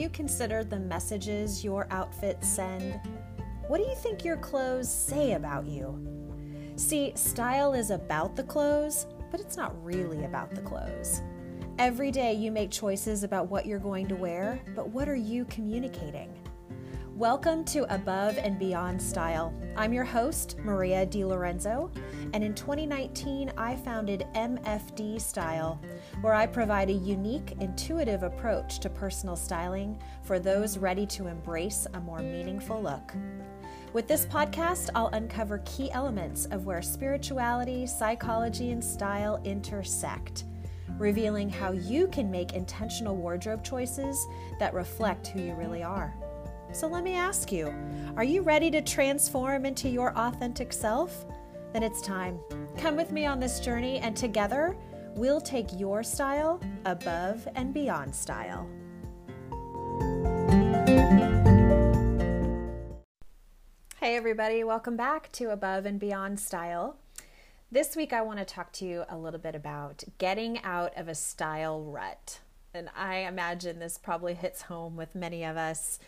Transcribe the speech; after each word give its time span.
you 0.00 0.08
considered 0.08 0.70
the 0.70 0.78
messages 0.78 1.62
your 1.62 1.86
outfits 1.90 2.48
send? 2.48 2.98
What 3.68 3.78
do 3.78 3.84
you 3.84 3.94
think 3.96 4.24
your 4.24 4.38
clothes 4.38 4.90
say 4.90 5.34
about 5.34 5.66
you? 5.66 6.72
See, 6.76 7.12
style 7.14 7.74
is 7.74 7.90
about 7.90 8.34
the 8.34 8.42
clothes, 8.42 9.06
but 9.30 9.40
it's 9.40 9.58
not 9.58 9.84
really 9.84 10.24
about 10.24 10.54
the 10.54 10.62
clothes. 10.62 11.20
Every 11.78 12.10
day 12.10 12.32
you 12.32 12.50
make 12.50 12.70
choices 12.70 13.24
about 13.24 13.50
what 13.50 13.66
you're 13.66 13.78
going 13.78 14.08
to 14.08 14.16
wear, 14.16 14.58
but 14.74 14.88
what 14.88 15.06
are 15.06 15.14
you 15.14 15.44
communicating? 15.44 16.32
Welcome 17.20 17.66
to 17.66 17.80
Above 17.94 18.38
and 18.38 18.58
Beyond 18.58 19.00
Style. 19.00 19.52
I'm 19.76 19.92
your 19.92 20.04
host, 20.04 20.56
Maria 20.60 21.04
DiLorenzo, 21.04 21.94
and 22.32 22.42
in 22.42 22.54
2019 22.54 23.52
I 23.58 23.76
founded 23.76 24.26
MFD 24.34 25.20
Style, 25.20 25.78
where 26.22 26.32
I 26.32 26.46
provide 26.46 26.88
a 26.88 26.94
unique, 26.94 27.52
intuitive 27.60 28.22
approach 28.22 28.78
to 28.78 28.88
personal 28.88 29.36
styling 29.36 30.00
for 30.22 30.38
those 30.38 30.78
ready 30.78 31.04
to 31.08 31.26
embrace 31.26 31.86
a 31.92 32.00
more 32.00 32.20
meaningful 32.20 32.82
look. 32.82 33.12
With 33.92 34.08
this 34.08 34.24
podcast, 34.24 34.88
I'll 34.94 35.08
uncover 35.08 35.58
key 35.66 35.92
elements 35.92 36.46
of 36.46 36.64
where 36.64 36.80
spirituality, 36.80 37.86
psychology, 37.86 38.70
and 38.70 38.82
style 38.82 39.42
intersect, 39.44 40.44
revealing 40.96 41.50
how 41.50 41.72
you 41.72 42.08
can 42.08 42.30
make 42.30 42.54
intentional 42.54 43.14
wardrobe 43.14 43.62
choices 43.62 44.26
that 44.58 44.72
reflect 44.72 45.26
who 45.26 45.42
you 45.42 45.52
really 45.52 45.82
are. 45.82 46.14
So 46.72 46.86
let 46.86 47.02
me 47.02 47.14
ask 47.14 47.50
you 47.50 47.74
are 48.16 48.22
you 48.22 48.42
ready 48.42 48.70
to 48.70 48.80
transform 48.80 49.66
into 49.66 49.88
your 49.88 50.16
authentic 50.16 50.72
self? 50.72 51.26
Then 51.72 51.82
it's 51.82 52.00
time. 52.00 52.38
Come 52.78 52.96
with 52.96 53.10
me 53.10 53.26
on 53.26 53.40
this 53.40 53.58
journey, 53.58 53.98
and 53.98 54.16
together 54.16 54.76
we'll 55.16 55.40
take 55.40 55.66
your 55.78 56.04
style 56.04 56.60
above 56.84 57.46
and 57.56 57.74
beyond 57.74 58.14
style. 58.14 58.68
Hey, 63.98 64.16
everybody, 64.16 64.62
welcome 64.62 64.96
back 64.96 65.32
to 65.32 65.50
Above 65.50 65.86
and 65.86 65.98
Beyond 65.98 66.38
Style. 66.38 66.96
This 67.72 67.96
week, 67.96 68.12
I 68.12 68.22
want 68.22 68.38
to 68.38 68.44
talk 68.44 68.72
to 68.74 68.86
you 68.86 69.04
a 69.08 69.18
little 69.18 69.40
bit 69.40 69.56
about 69.56 70.04
getting 70.18 70.62
out 70.62 70.96
of 70.96 71.08
a 71.08 71.16
style 71.16 71.82
rut. 71.82 72.38
And 72.72 72.90
I 72.96 73.18
imagine 73.18 73.80
this 73.80 73.98
probably 73.98 74.34
hits 74.34 74.62
home 74.62 74.96
with 74.96 75.16
many 75.16 75.44
of 75.44 75.56
us 75.56 75.98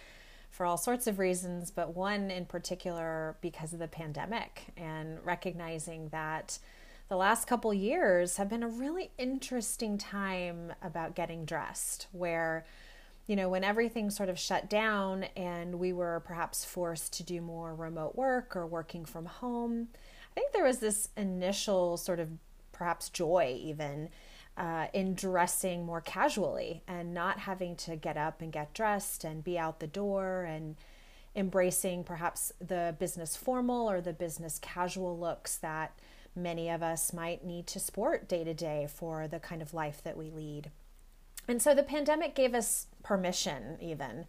for 0.63 0.67
all 0.67 0.77
sorts 0.77 1.09
of 1.09 1.19
reasons, 1.19 1.73
but 1.73 1.97
one 1.97 2.31
in 2.31 2.47
particular 2.47 3.37
because 3.41 3.73
of 3.73 3.81
the 3.81 3.89
pandemic 3.89 4.67
and 4.77 5.19
recognizing 5.25 6.09
that 6.11 6.57
the 7.09 7.17
last 7.17 7.49
couple 7.49 7.75
years 7.75 8.37
have 8.37 8.49
been 8.49 8.63
a 8.63 8.69
really 8.69 9.11
interesting 9.19 9.99
time 9.99 10.73
about 10.81 11.17
getting 11.17 11.45
dressed, 11.45 12.07
where 12.13 12.65
you 13.27 13.35
know, 13.35 13.49
when 13.49 13.65
everything 13.65 14.09
sort 14.09 14.29
of 14.29 14.39
shut 14.39 14.71
down 14.71 15.25
and 15.37 15.81
we 15.81 15.93
were 15.93 16.23
perhaps 16.25 16.65
forced 16.65 17.13
to 17.15 17.25
do 17.25 17.41
more 17.41 17.75
remote 17.75 18.15
work 18.15 18.55
or 18.55 18.65
working 18.65 19.05
from 19.05 19.27
home, 19.27 19.89
I 20.31 20.35
think 20.35 20.53
there 20.53 20.65
was 20.65 20.79
this 20.79 21.09
initial 21.17 21.97
sort 21.97 22.21
of 22.21 22.29
perhaps 22.71 23.09
joy 23.09 23.59
even 23.61 24.11
uh, 24.57 24.87
in 24.93 25.15
dressing 25.15 25.85
more 25.87 26.01
casually 26.01 26.83
and 26.87 27.15
not 27.15 27.41
having 27.41 27.75
to 27.77 27.97
get 27.97 28.17
up 28.17 28.43
and 28.43 28.53
get 28.53 28.75
dressed 28.75 29.25
and 29.25 29.43
be 29.43 29.59
out 29.59 29.81
the 29.81 29.87
door 29.87 30.45
and 30.45 30.77
embracing 31.35 32.05
perhaps 32.05 32.53
the 32.61 32.95
business 32.99 33.37
formal 33.37 33.91
or 33.91 34.01
the 34.01 34.13
business 34.13 34.59
casual 34.59 35.19
looks 35.19 35.57
that 35.57 35.99
many 36.37 36.69
of 36.69 36.83
us 36.83 37.13
might 37.13 37.45
need 37.45 37.67
to 37.67 37.81
sport 37.81 38.29
day 38.29 38.45
to 38.45 38.55
day 38.55 38.87
for 38.93 39.27
the 39.27 39.39
kind 39.39 39.63
of 39.63 39.75
life 39.75 40.03
that 40.03 40.17
we 40.17 40.31
lead. 40.31 40.71
And 41.49 41.61
so 41.61 41.75
the 41.75 41.83
pandemic 41.83 42.35
gave 42.35 42.55
us 42.55 42.87
permission, 43.03 43.77
even 43.81 44.27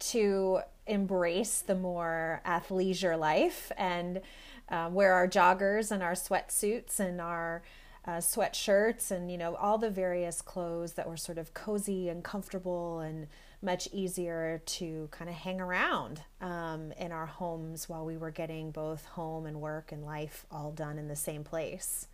to 0.00 0.60
embrace 0.86 1.60
the 1.60 1.74
more 1.74 2.42
athleisure 2.46 3.18
life 3.18 3.70
and 3.76 4.20
uh, 4.68 4.88
wear 4.90 5.12
our 5.12 5.28
joggers 5.28 5.90
and 5.90 6.02
our 6.02 6.12
sweatsuits 6.12 7.00
and 7.00 7.20
our 7.20 7.62
uh, 8.06 8.12
sweatshirts 8.12 9.10
and 9.10 9.30
you 9.30 9.36
know 9.36 9.54
all 9.56 9.78
the 9.78 9.90
various 9.90 10.40
clothes 10.40 10.94
that 10.94 11.08
were 11.08 11.16
sort 11.16 11.38
of 11.38 11.52
cozy 11.54 12.08
and 12.08 12.24
comfortable 12.24 13.00
and 13.00 13.26
much 13.62 13.88
easier 13.92 14.62
to 14.64 15.08
kind 15.10 15.28
of 15.28 15.36
hang 15.36 15.60
around 15.60 16.22
um, 16.40 16.92
in 16.92 17.12
our 17.12 17.26
homes 17.26 17.88
while 17.88 18.06
we 18.06 18.16
were 18.16 18.30
getting 18.30 18.70
both 18.70 19.04
home 19.04 19.44
and 19.44 19.60
work 19.60 19.92
and 19.92 20.04
life 20.04 20.46
all 20.50 20.72
done 20.72 20.98
in 20.98 21.08
the 21.08 21.16
same 21.16 21.44
place. 21.44 22.08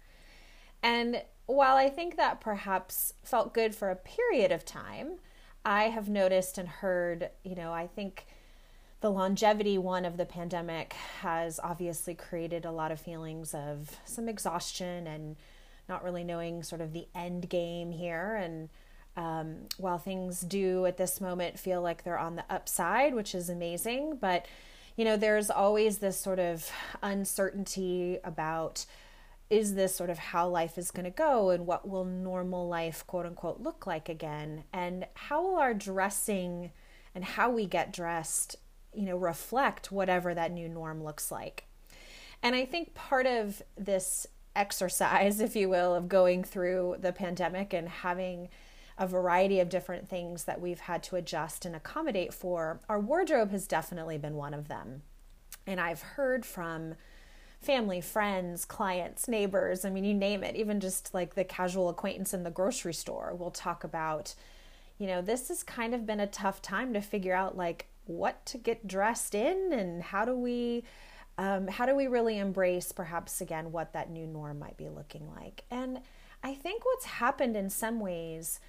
And 0.82 1.22
while 1.46 1.76
I 1.76 1.88
think 1.88 2.16
that 2.16 2.40
perhaps 2.40 3.14
felt 3.22 3.54
good 3.54 3.74
for 3.74 3.90
a 3.90 3.96
period 3.96 4.50
of 4.50 4.64
time, 4.64 5.18
I 5.64 5.84
have 5.84 6.08
noticed 6.08 6.58
and 6.58 6.68
heard, 6.68 7.30
you 7.44 7.54
know, 7.54 7.72
I 7.72 7.86
think 7.86 8.26
the 9.00 9.10
longevity 9.10 9.78
one 9.78 10.04
of 10.04 10.16
the 10.16 10.24
pandemic 10.24 10.94
has 11.20 11.60
obviously 11.62 12.14
created 12.14 12.64
a 12.64 12.72
lot 12.72 12.90
of 12.90 13.00
feelings 13.00 13.54
of 13.54 14.00
some 14.04 14.28
exhaustion 14.28 15.06
and 15.06 15.36
not 15.88 16.04
really 16.04 16.24
knowing 16.24 16.62
sort 16.62 16.80
of 16.80 16.92
the 16.92 17.06
end 17.14 17.48
game 17.48 17.90
here. 17.92 18.34
And 18.36 18.68
um, 19.16 19.68
while 19.78 19.98
things 19.98 20.40
do 20.40 20.86
at 20.86 20.96
this 20.96 21.20
moment 21.20 21.58
feel 21.58 21.80
like 21.80 22.04
they're 22.04 22.18
on 22.18 22.36
the 22.36 22.44
upside, 22.50 23.14
which 23.14 23.34
is 23.34 23.48
amazing, 23.48 24.18
but 24.20 24.46
you 24.96 25.04
know, 25.04 25.16
there's 25.16 25.50
always 25.50 25.98
this 25.98 26.18
sort 26.18 26.38
of 26.38 26.70
uncertainty 27.02 28.18
about 28.24 28.86
is 29.48 29.74
this 29.74 29.94
sort 29.94 30.10
of 30.10 30.18
how 30.18 30.48
life 30.48 30.76
is 30.76 30.90
going 30.90 31.04
to 31.04 31.10
go 31.10 31.50
and 31.50 31.66
what 31.66 31.88
will 31.88 32.04
normal 32.04 32.66
life, 32.68 33.06
quote 33.06 33.26
unquote, 33.26 33.60
look 33.60 33.86
like 33.86 34.08
again? 34.08 34.64
And 34.72 35.06
how 35.14 35.42
will 35.42 35.56
our 35.56 35.74
dressing 35.74 36.72
and 37.14 37.24
how 37.24 37.50
we 37.50 37.66
get 37.66 37.92
dressed, 37.92 38.56
you 38.92 39.04
know, 39.04 39.16
reflect 39.16 39.92
whatever 39.92 40.34
that 40.34 40.50
new 40.50 40.68
norm 40.68 41.04
looks 41.04 41.30
like? 41.30 41.64
And 42.42 42.56
I 42.56 42.64
think 42.64 42.94
part 42.94 43.26
of 43.26 43.62
this 43.76 44.26
exercise, 44.56 45.40
if 45.40 45.54
you 45.56 45.68
will, 45.68 45.94
of 45.94 46.08
going 46.08 46.44
through 46.44 46.96
the 47.00 47.12
pandemic 47.12 47.72
and 47.72 47.88
having 47.88 48.48
a 48.98 49.06
variety 49.06 49.60
of 49.60 49.68
different 49.68 50.08
things 50.08 50.44
that 50.44 50.60
we've 50.60 50.80
had 50.80 51.02
to 51.02 51.16
adjust 51.16 51.66
and 51.66 51.76
accommodate 51.76 52.32
for, 52.32 52.80
our 52.88 52.98
wardrobe 52.98 53.50
has 53.50 53.66
definitely 53.66 54.16
been 54.16 54.36
one 54.36 54.54
of 54.54 54.68
them. 54.68 55.02
And 55.66 55.80
I've 55.80 56.00
heard 56.00 56.46
from 56.46 56.94
family, 57.60 58.00
friends, 58.00 58.64
clients, 58.64 59.28
neighbors, 59.28 59.84
I 59.84 59.90
mean, 59.90 60.04
you 60.04 60.14
name 60.14 60.42
it, 60.42 60.56
even 60.56 60.80
just 60.80 61.12
like 61.12 61.34
the 61.34 61.44
casual 61.44 61.88
acquaintance 61.88 62.32
in 62.32 62.42
the 62.42 62.50
grocery 62.50 62.94
store 62.94 63.34
will 63.34 63.50
talk 63.50 63.84
about, 63.84 64.34
you 64.98 65.06
know, 65.06 65.20
this 65.20 65.48
has 65.48 65.62
kind 65.62 65.94
of 65.94 66.06
been 66.06 66.20
a 66.20 66.26
tough 66.26 66.62
time 66.62 66.94
to 66.94 67.00
figure 67.00 67.34
out 67.34 67.56
like 67.56 67.86
what 68.06 68.46
to 68.46 68.58
get 68.58 68.86
dressed 68.86 69.34
in 69.34 69.72
and 69.72 70.02
how 70.02 70.24
do 70.24 70.34
we 70.34 70.84
um, 71.38 71.68
how 71.68 71.86
do 71.86 71.94
we 71.94 72.06
really 72.06 72.38
embrace 72.38 72.92
perhaps 72.92 73.40
again 73.40 73.72
what 73.72 73.92
that 73.92 74.10
new 74.10 74.26
norm 74.26 74.58
might 74.58 74.76
be 74.76 74.88
looking 74.88 75.28
like? 75.34 75.64
And 75.70 76.00
i 76.42 76.54
think 76.54 76.84
what's 76.84 77.06
happened 77.06 77.56
in 77.56 77.70
some 77.70 77.98
ways 77.98 78.60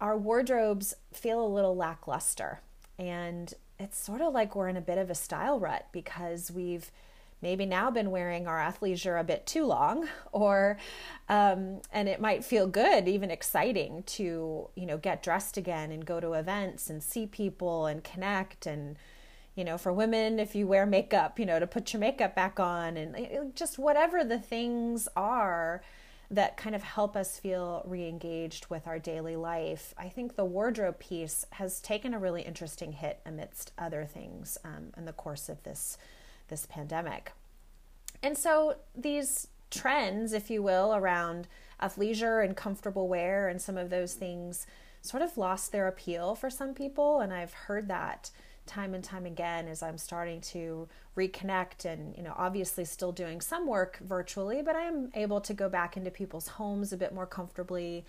our 0.00 0.16
wardrobes 0.16 0.94
feel 1.12 1.44
a 1.44 1.46
little 1.46 1.76
lackluster. 1.76 2.60
And 2.98 3.52
it's 3.78 3.98
sort 3.98 4.20
of 4.20 4.32
like 4.32 4.54
we're 4.54 4.68
in 4.68 4.76
a 4.76 4.82
bit 4.82 4.98
of 4.98 5.10
a 5.10 5.14
style 5.14 5.58
rut 5.58 5.86
because 5.92 6.50
we've 6.50 6.90
maybe 7.42 7.66
now 7.66 7.90
been 7.90 8.10
wearing 8.10 8.46
our 8.46 8.58
athleisure 8.58 9.18
a 9.18 9.24
bit 9.24 9.46
too 9.46 9.64
long 9.64 10.08
or 10.32 10.78
um, 11.28 11.80
and 11.92 12.08
it 12.08 12.20
might 12.20 12.44
feel 12.44 12.66
good 12.66 13.08
even 13.08 13.30
exciting 13.30 14.02
to 14.04 14.68
you 14.74 14.86
know 14.86 14.98
get 14.98 15.22
dressed 15.22 15.56
again 15.56 15.90
and 15.90 16.06
go 16.06 16.20
to 16.20 16.34
events 16.34 16.88
and 16.88 17.02
see 17.02 17.26
people 17.26 17.86
and 17.86 18.04
connect 18.04 18.66
and 18.66 18.96
you 19.54 19.64
know, 19.64 19.78
for 19.78 19.92
women, 19.92 20.38
if 20.38 20.54
you 20.54 20.66
wear 20.66 20.84
makeup, 20.86 21.38
you 21.38 21.46
know, 21.46 21.60
to 21.60 21.66
put 21.66 21.92
your 21.92 22.00
makeup 22.00 22.34
back 22.34 22.58
on 22.58 22.96
and 22.96 23.54
just 23.54 23.78
whatever 23.78 24.24
the 24.24 24.38
things 24.38 25.08
are 25.16 25.82
that 26.30 26.56
kind 26.56 26.74
of 26.74 26.82
help 26.82 27.16
us 27.16 27.38
feel 27.38 27.82
re 27.86 28.08
engaged 28.08 28.66
with 28.68 28.86
our 28.86 28.98
daily 28.98 29.36
life. 29.36 29.94
I 29.96 30.08
think 30.08 30.34
the 30.34 30.44
wardrobe 30.44 30.98
piece 30.98 31.46
has 31.50 31.80
taken 31.80 32.14
a 32.14 32.18
really 32.18 32.42
interesting 32.42 32.92
hit 32.92 33.20
amidst 33.24 33.72
other 33.78 34.04
things 34.04 34.58
um, 34.64 34.92
in 34.96 35.04
the 35.04 35.12
course 35.12 35.48
of 35.48 35.62
this, 35.62 35.98
this 36.48 36.66
pandemic. 36.66 37.32
And 38.22 38.36
so 38.36 38.76
these 38.96 39.48
trends, 39.70 40.32
if 40.32 40.50
you 40.50 40.62
will, 40.62 40.94
around 40.94 41.46
athleisure 41.80 42.44
and 42.44 42.56
comfortable 42.56 43.06
wear 43.06 43.48
and 43.48 43.60
some 43.60 43.76
of 43.76 43.90
those 43.90 44.14
things 44.14 44.66
sort 45.02 45.22
of 45.22 45.36
lost 45.36 45.70
their 45.70 45.86
appeal 45.86 46.34
for 46.34 46.48
some 46.48 46.74
people. 46.74 47.20
And 47.20 47.32
I've 47.32 47.52
heard 47.52 47.88
that 47.88 48.30
time 48.66 48.94
and 48.94 49.04
time 49.04 49.26
again 49.26 49.68
as 49.68 49.82
I'm 49.82 49.98
starting 49.98 50.40
to 50.42 50.88
reconnect 51.16 51.84
and, 51.84 52.16
you 52.16 52.22
know, 52.22 52.34
obviously 52.36 52.84
still 52.84 53.12
doing 53.12 53.40
some 53.40 53.66
work 53.66 53.98
virtually, 54.02 54.62
but 54.62 54.76
I 54.76 54.82
am 54.82 55.10
able 55.14 55.40
to 55.42 55.54
go 55.54 55.68
back 55.68 55.96
into 55.96 56.10
people's 56.10 56.48
homes 56.48 56.92
a 56.92 56.96
bit 56.96 57.14
more 57.14 57.26
comfortably 57.26 58.04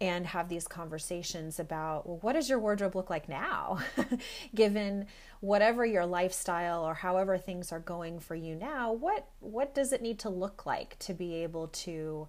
and 0.00 0.26
have 0.26 0.48
these 0.48 0.68
conversations 0.68 1.58
about 1.58 2.06
well, 2.06 2.18
what 2.20 2.34
does 2.34 2.50
your 2.50 2.58
wardrobe 2.58 2.94
look 2.94 3.08
like 3.08 3.28
now? 3.28 3.78
Given 4.54 5.06
whatever 5.40 5.86
your 5.86 6.04
lifestyle 6.04 6.84
or 6.84 6.94
however 6.94 7.38
things 7.38 7.72
are 7.72 7.80
going 7.80 8.18
for 8.18 8.34
you 8.34 8.54
now 8.54 8.92
what 8.92 9.26
what 9.40 9.74
does 9.74 9.92
it 9.92 10.00
need 10.02 10.18
to 10.18 10.30
look 10.30 10.64
like 10.64 10.98
to 10.98 11.12
be 11.12 11.34
able 11.34 11.68
to 11.68 12.26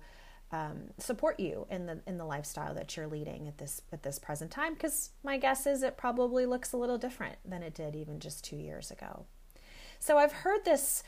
um, 0.52 0.84
support 0.98 1.40
you 1.40 1.68
in 1.70 1.86
the 1.88 2.00
in 2.08 2.18
the 2.18 2.26
lifestyle 2.26 2.74
that 2.74 2.96
you're 2.96 3.08
leading 3.08 3.48
at 3.48 3.58
this 3.58 3.82
at 3.92 4.04
this 4.04 4.18
present 4.18 4.50
time 4.50 4.74
because 4.74 5.12
my 5.24 5.38
guess 5.38 5.68
is 5.68 5.84
it 5.84 5.98
probably 5.98 6.46
looks 6.46 6.72
a 6.72 6.78
little 6.78 6.98
different 6.98 7.36
than 7.44 7.64
it 7.64 7.74
did 7.74 7.96
even 7.96 8.20
just 8.20 8.46
two 8.46 8.56
years 8.56 8.90
ago. 8.90 9.26
So 10.00 10.18
i've 10.18 10.32
heard 10.32 10.64
this 10.64 11.04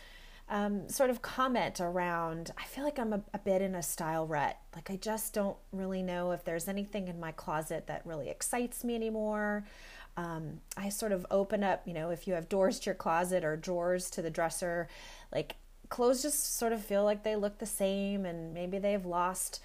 um, 0.50 0.90
sort 0.90 1.12
of 1.12 1.22
comment 1.22 1.80
around 1.80 2.52
i 2.58 2.64
feel 2.64 2.84
like 2.84 2.98
i'm 2.98 3.14
a, 3.14 3.22
a 3.34 3.38
bit 3.38 3.62
in 3.62 3.76
a 3.76 3.84
style 3.84 4.28
rut. 4.28 4.58
Like 4.76 4.92
i 4.92 4.98
just 4.98 5.34
don't 5.34 5.58
really 5.72 6.04
know 6.04 6.32
if 6.32 6.44
there's 6.44 6.68
anything 6.68 7.08
in 7.08 7.20
my 7.20 7.32
closet 7.32 7.88
that 7.88 8.06
really 8.06 8.30
excites 8.30 8.84
me 8.84 8.94
anymore. 8.96 9.66
Um, 10.18 10.60
i 10.76 10.90
sort 10.90 11.14
of 11.14 11.26
open 11.32 11.64
up 11.64 11.88
you 11.88 11.94
know 11.94 12.10
if 12.10 12.28
you 12.28 12.34
have 12.34 12.50
doors 12.50 12.78
to 12.82 12.88
your 12.88 12.96
closet 12.96 13.46
or 13.46 13.56
drawers 13.56 14.10
to 14.10 14.22
the 14.22 14.30
dresser 14.30 14.90
like 15.32 15.56
clothes 15.90 16.22
just 16.22 16.58
sort 16.58 16.72
of 16.72 16.84
feel 16.84 17.04
like 17.04 17.24
they 17.24 17.36
look 17.36 17.58
the 17.58 17.66
same 17.66 18.26
and 18.26 18.54
maybe 18.54 18.78
they've 18.78 19.06
lost 19.06 19.62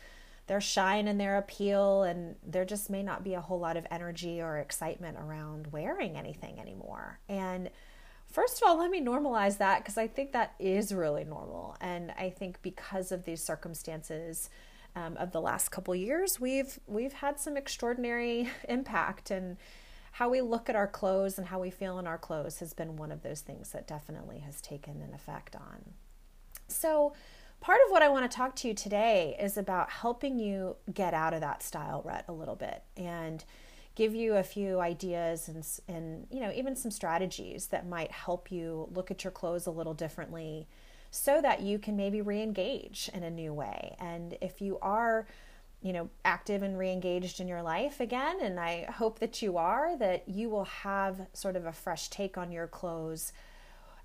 their 0.47 0.61
shine 0.61 1.09
and 1.09 1.19
their 1.19 1.39
appeal 1.39 2.03
and 2.03 2.37
there 2.47 2.65
just 2.65 2.91
may 2.91 3.03
not 3.03 3.25
be 3.25 3.35
a 3.35 3.41
whole 3.41 3.59
lot 3.59 3.77
of 3.77 3.87
energy 3.91 4.41
or 4.43 4.59
excitement 4.59 5.17
around 5.19 5.69
wearing 5.73 6.17
anything 6.17 6.61
anymore. 6.61 7.19
And 7.29 7.71
first 8.27 8.61
of 8.61 8.69
all, 8.69 8.79
let 8.79 8.91
me 8.91 9.01
normalize 9.01 9.59
that 9.59 9.79
because 9.79 9.97
I 9.97 10.07
think 10.07 10.33
that 10.33 10.55
is 10.59 10.93
really 10.93 11.25
normal. 11.25 11.77
And 11.81 12.13
I 12.19 12.31
think 12.31 12.61
because 12.61 13.11
of 13.11 13.25
these 13.25 13.43
circumstances 13.43 14.51
um, 14.97 15.17
of 15.17 15.33
the 15.33 15.41
last 15.41 15.71
couple 15.71 15.95
years, 15.95 16.39
we've 16.39 16.79
we've 16.87 17.15
had 17.15 17.41
some 17.41 17.57
extraordinary 17.57 18.49
impact 18.69 19.31
and 19.31 19.57
how 20.13 20.29
we 20.29 20.41
look 20.41 20.69
at 20.69 20.77
our 20.77 20.87
clothes 20.87 21.39
and 21.39 21.47
how 21.49 21.59
we 21.59 21.71
feel 21.71 21.99
in 21.99 22.07
our 22.07 22.19
clothes 22.19 22.61
has 22.61 22.73
been 22.73 22.97
one 22.97 23.11
of 23.11 23.23
those 23.23 23.41
things 23.41 23.71
that 23.71 23.89
definitely 23.89 24.39
has 24.39 24.61
taken 24.61 25.03
an 25.03 25.13
effect 25.13 25.57
on. 25.57 25.95
So, 26.69 27.15
part 27.61 27.81
of 27.87 27.91
what 27.91 28.03
I 28.03 28.09
want 28.09 28.31
to 28.31 28.37
talk 28.37 28.57
to 28.57 28.69
you 28.69 28.75
today 28.75 29.37
is 29.41 29.57
about 29.57 29.91
helping 29.91 30.39
you 30.39 30.77
get 30.93 31.15
out 31.15 31.35
of 31.35 31.41
that 31.41 31.63
style 31.63 32.03
rut 32.05 32.25
a 32.29 32.33
little 32.33 32.57
bit 32.57 32.83
and 32.97 33.45
give 33.95 34.15
you 34.15 34.35
a 34.35 34.43
few 34.43 34.81
ideas 34.81 35.49
and, 35.49 35.65
and 35.89 36.27
you 36.31 36.41
know 36.41 36.53
even 36.53 36.75
some 36.75 36.91
strategies 36.91 37.69
that 37.69 37.87
might 37.87 38.11
help 38.11 38.51
you 38.51 38.89
look 38.93 39.11
at 39.11 39.25
your 39.25 39.31
clothes 39.31 39.67
a 39.67 39.71
little 39.71 39.95
differently 39.95 40.67
so 41.11 41.41
that 41.41 41.61
you 41.63 41.79
can 41.79 41.97
maybe 41.97 42.21
re-engage 42.21 43.09
in 43.15 43.23
a 43.23 43.31
new 43.31 43.55
way. 43.55 43.95
And 44.01 44.37
if 44.41 44.61
you 44.61 44.79
are 44.83 45.27
you 45.81 45.93
know 45.93 46.09
active 46.25 46.63
and 46.63 46.79
re-engaged 46.79 47.41
in 47.41 47.47
your 47.47 47.63
life 47.63 48.01
again 48.01 48.39
and 48.41 48.59
i 48.59 48.85
hope 48.85 49.19
that 49.19 49.43
you 49.43 49.59
are 49.59 49.97
that 49.99 50.27
you 50.27 50.49
will 50.49 50.65
have 50.65 51.27
sort 51.35 51.57
of 51.57 51.67
a 51.67 51.73
fresh 51.73 52.09
take 52.09 52.39
on 52.39 52.51
your 52.51 52.67
clothes 52.67 53.35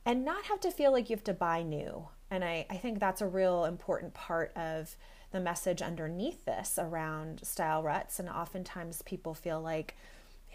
and 0.06 0.26
not 0.26 0.44
have 0.46 0.60
to 0.60 0.70
feel 0.70 0.92
like 0.92 1.10
you 1.10 1.16
have 1.16 1.24
to 1.24 1.34
buy 1.34 1.64
new 1.64 2.06
and 2.32 2.44
I, 2.44 2.66
I 2.70 2.78
think 2.78 3.00
that's 3.00 3.22
a 3.22 3.28
real 3.28 3.66
important 3.66 4.14
part 4.14 4.56
of 4.56 4.96
the 5.32 5.40
message 5.40 5.82
underneath 5.82 6.46
this 6.46 6.78
around 6.80 7.46
style 7.46 7.84
ruts. 7.84 8.20
And 8.20 8.30
oftentimes 8.30 9.02
people 9.04 9.34
feel 9.34 9.62
like, 9.62 9.96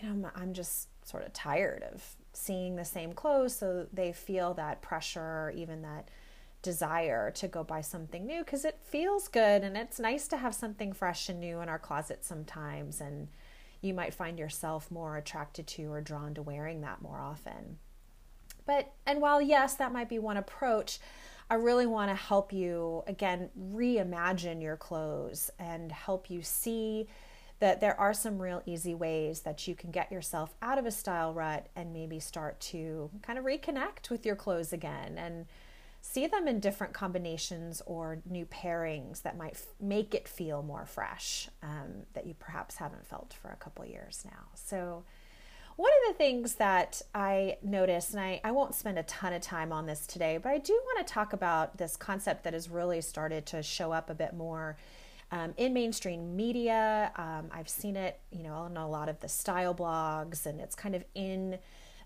you 0.00 0.08
know, 0.08 0.30
I'm 0.34 0.52
just 0.52 0.88
sort 1.06 1.24
of 1.24 1.32
tired 1.32 1.84
of 1.92 2.16
seeing 2.32 2.76
the 2.76 2.84
same 2.84 3.12
clothes. 3.12 3.56
So 3.56 3.86
they 3.92 4.12
feel 4.12 4.54
that 4.54 4.82
pressure 4.82 5.52
even 5.56 5.82
that 5.82 6.08
desire 6.62 7.30
to 7.30 7.46
go 7.46 7.62
buy 7.62 7.82
something 7.82 8.26
new 8.26 8.42
because 8.42 8.64
it 8.64 8.80
feels 8.82 9.28
good 9.28 9.62
and 9.62 9.76
it's 9.76 10.00
nice 10.00 10.26
to 10.28 10.36
have 10.38 10.54
something 10.54 10.92
fresh 10.92 11.28
and 11.28 11.38
new 11.38 11.60
in 11.60 11.68
our 11.68 11.78
closet 11.78 12.24
sometimes. 12.24 13.00
And 13.00 13.28
you 13.80 13.94
might 13.94 14.14
find 14.14 14.38
yourself 14.38 14.90
more 14.90 15.16
attracted 15.16 15.66
to 15.66 15.92
or 15.92 16.00
drawn 16.00 16.34
to 16.34 16.42
wearing 16.42 16.80
that 16.80 17.02
more 17.02 17.20
often. 17.20 17.78
But, 18.66 18.92
and 19.06 19.20
while 19.20 19.42
yes, 19.42 19.74
that 19.74 19.92
might 19.92 20.08
be 20.08 20.18
one 20.18 20.38
approach, 20.38 20.98
I 21.50 21.54
really 21.54 21.86
want 21.86 22.10
to 22.10 22.14
help 22.14 22.52
you 22.52 23.04
again 23.06 23.50
reimagine 23.58 24.62
your 24.62 24.76
clothes 24.76 25.50
and 25.58 25.92
help 25.92 26.30
you 26.30 26.42
see 26.42 27.06
that 27.60 27.80
there 27.80 27.98
are 27.98 28.12
some 28.12 28.40
real 28.40 28.62
easy 28.66 28.94
ways 28.94 29.40
that 29.40 29.68
you 29.68 29.74
can 29.74 29.90
get 29.90 30.10
yourself 30.10 30.54
out 30.60 30.78
of 30.78 30.86
a 30.86 30.90
style 30.90 31.32
rut 31.32 31.68
and 31.76 31.92
maybe 31.92 32.18
start 32.18 32.60
to 32.60 33.10
kind 33.22 33.38
of 33.38 33.44
reconnect 33.44 34.10
with 34.10 34.26
your 34.26 34.36
clothes 34.36 34.72
again 34.72 35.16
and 35.16 35.46
see 36.00 36.26
them 36.26 36.46
in 36.46 36.60
different 36.60 36.92
combinations 36.92 37.80
or 37.86 38.18
new 38.28 38.44
pairings 38.46 39.22
that 39.22 39.38
might 39.38 39.54
f- 39.54 39.66
make 39.80 40.14
it 40.14 40.28
feel 40.28 40.62
more 40.62 40.84
fresh 40.84 41.48
um, 41.62 42.04
that 42.12 42.26
you 42.26 42.34
perhaps 42.38 42.76
haven't 42.76 43.06
felt 43.06 43.34
for 43.40 43.50
a 43.50 43.56
couple 43.56 43.84
years 43.86 44.22
now. 44.26 44.48
So, 44.54 45.04
one 45.76 45.90
of 45.90 46.12
the 46.12 46.18
things 46.18 46.54
that 46.56 47.02
I 47.14 47.56
noticed, 47.62 48.12
and 48.12 48.20
I, 48.20 48.40
I 48.44 48.52
won't 48.52 48.74
spend 48.74 48.98
a 48.98 49.02
ton 49.04 49.32
of 49.32 49.42
time 49.42 49.72
on 49.72 49.86
this 49.86 50.06
today, 50.06 50.38
but 50.40 50.50
I 50.50 50.58
do 50.58 50.72
want 50.72 51.06
to 51.06 51.12
talk 51.12 51.32
about 51.32 51.78
this 51.78 51.96
concept 51.96 52.44
that 52.44 52.52
has 52.52 52.68
really 52.68 53.00
started 53.00 53.44
to 53.46 53.62
show 53.62 53.90
up 53.90 54.08
a 54.08 54.14
bit 54.14 54.34
more 54.34 54.76
um, 55.32 55.52
in 55.56 55.72
mainstream 55.72 56.36
media. 56.36 57.10
Um, 57.16 57.48
I've 57.50 57.68
seen 57.68 57.96
it, 57.96 58.20
you 58.30 58.44
know, 58.44 58.54
on 58.54 58.76
a 58.76 58.88
lot 58.88 59.08
of 59.08 59.18
the 59.18 59.28
style 59.28 59.74
blogs, 59.74 60.46
and 60.46 60.60
it's 60.60 60.76
kind 60.76 60.94
of 60.94 61.04
in 61.14 61.58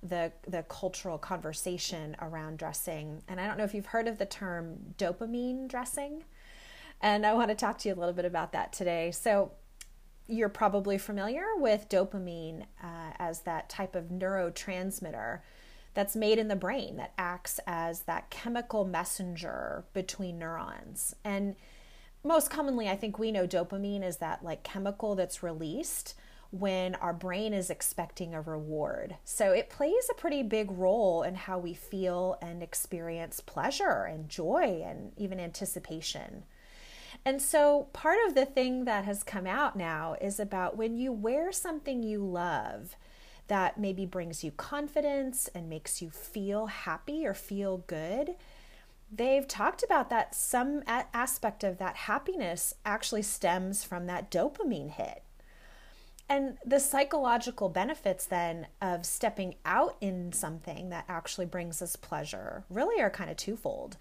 the 0.02 0.32
the 0.46 0.62
cultural 0.68 1.18
conversation 1.18 2.16
around 2.22 2.56
dressing. 2.58 3.22
And 3.28 3.40
I 3.40 3.46
don't 3.46 3.58
know 3.58 3.64
if 3.64 3.74
you've 3.74 3.86
heard 3.86 4.08
of 4.08 4.18
the 4.18 4.26
term 4.26 4.94
dopamine 4.96 5.68
dressing, 5.68 6.24
and 7.02 7.26
I 7.26 7.34
want 7.34 7.50
to 7.50 7.54
talk 7.54 7.78
to 7.78 7.88
you 7.88 7.94
a 7.94 7.96
little 7.96 8.14
bit 8.14 8.24
about 8.24 8.52
that 8.52 8.72
today. 8.72 9.10
So 9.10 9.52
you're 10.28 10.50
probably 10.50 10.98
familiar 10.98 11.46
with 11.56 11.88
dopamine 11.88 12.62
uh, 12.82 13.12
as 13.18 13.40
that 13.40 13.68
type 13.68 13.96
of 13.96 14.10
neurotransmitter 14.10 15.40
that's 15.94 16.14
made 16.14 16.38
in 16.38 16.48
the 16.48 16.54
brain 16.54 16.96
that 16.98 17.14
acts 17.16 17.58
as 17.66 18.02
that 18.02 18.30
chemical 18.30 18.84
messenger 18.84 19.84
between 19.94 20.38
neurons. 20.38 21.16
And 21.24 21.56
most 22.22 22.50
commonly, 22.50 22.88
I 22.88 22.96
think 22.96 23.18
we 23.18 23.32
know 23.32 23.46
dopamine 23.46 24.04
is 24.04 24.18
that 24.18 24.44
like 24.44 24.62
chemical 24.62 25.14
that's 25.14 25.42
released 25.42 26.14
when 26.50 26.94
our 26.96 27.12
brain 27.12 27.52
is 27.52 27.70
expecting 27.70 28.34
a 28.34 28.40
reward. 28.40 29.16
So 29.24 29.52
it 29.52 29.70
plays 29.70 30.08
a 30.10 30.14
pretty 30.14 30.42
big 30.42 30.70
role 30.70 31.22
in 31.22 31.34
how 31.34 31.58
we 31.58 31.74
feel 31.74 32.38
and 32.40 32.62
experience 32.62 33.40
pleasure 33.40 34.04
and 34.04 34.28
joy 34.28 34.82
and 34.84 35.12
even 35.16 35.40
anticipation. 35.40 36.44
And 37.28 37.42
so, 37.42 37.88
part 37.92 38.16
of 38.26 38.34
the 38.34 38.46
thing 38.46 38.86
that 38.86 39.04
has 39.04 39.22
come 39.22 39.46
out 39.46 39.76
now 39.76 40.16
is 40.18 40.40
about 40.40 40.78
when 40.78 40.96
you 40.96 41.12
wear 41.12 41.52
something 41.52 42.02
you 42.02 42.24
love 42.24 42.96
that 43.48 43.76
maybe 43.76 44.06
brings 44.06 44.42
you 44.42 44.50
confidence 44.50 45.46
and 45.54 45.68
makes 45.68 46.00
you 46.00 46.08
feel 46.08 46.68
happy 46.68 47.26
or 47.26 47.34
feel 47.34 47.84
good. 47.86 48.36
They've 49.12 49.46
talked 49.46 49.82
about 49.82 50.08
that 50.08 50.34
some 50.34 50.82
aspect 50.86 51.64
of 51.64 51.76
that 51.76 51.96
happiness 51.96 52.72
actually 52.86 53.24
stems 53.24 53.84
from 53.84 54.06
that 54.06 54.30
dopamine 54.30 54.92
hit. 54.92 55.22
And 56.30 56.56
the 56.64 56.80
psychological 56.80 57.68
benefits 57.68 58.24
then 58.24 58.68
of 58.80 59.04
stepping 59.04 59.56
out 59.66 59.96
in 60.00 60.32
something 60.32 60.88
that 60.88 61.04
actually 61.10 61.44
brings 61.44 61.82
us 61.82 61.94
pleasure 61.94 62.64
really 62.70 63.02
are 63.02 63.10
kind 63.10 63.28
of 63.28 63.36
twofold. 63.36 63.98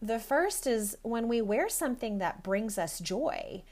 The 0.00 0.18
first 0.18 0.66
is 0.66 0.96
when 1.02 1.28
we 1.28 1.40
wear 1.40 1.68
something 1.68 2.18
that 2.18 2.42
brings 2.42 2.76
us 2.78 2.98
joy, 2.98 3.62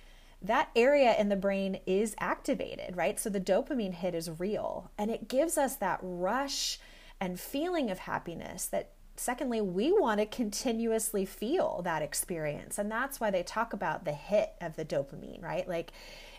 that 0.41 0.71
area 0.77 1.15
in 1.19 1.29
the 1.29 1.37
brain 1.37 1.81
is 1.87 2.15
activated, 2.19 2.97
right? 2.97 3.19
So 3.19 3.31
the 3.31 3.41
dopamine 3.41 3.95
hit 3.95 4.15
is 4.15 4.39
real 4.39 4.91
and 4.99 5.11
it 5.11 5.29
gives 5.29 5.57
us 5.57 5.77
that 5.77 6.01
rush 6.03 6.79
and 7.21 7.41
feeling 7.41 7.91
of 7.91 8.01
happiness 8.01 8.67
that 8.67 8.91
secondly 9.17 9.61
we 9.61 9.93
want 9.93 10.19
to 10.21 10.27
continuously 10.27 11.25
feel 11.25 11.81
that 11.85 12.03
experience 12.03 12.79
and 12.79 12.91
that's 12.91 13.21
why 13.21 13.31
they 13.31 13.45
talk 13.45 13.73
about 13.73 14.05
the 14.05 14.13
hit 14.13 14.51
of 14.61 14.77
the 14.77 14.85
dopamine 14.85 15.43
right? 15.43 15.69
Like 15.69 15.93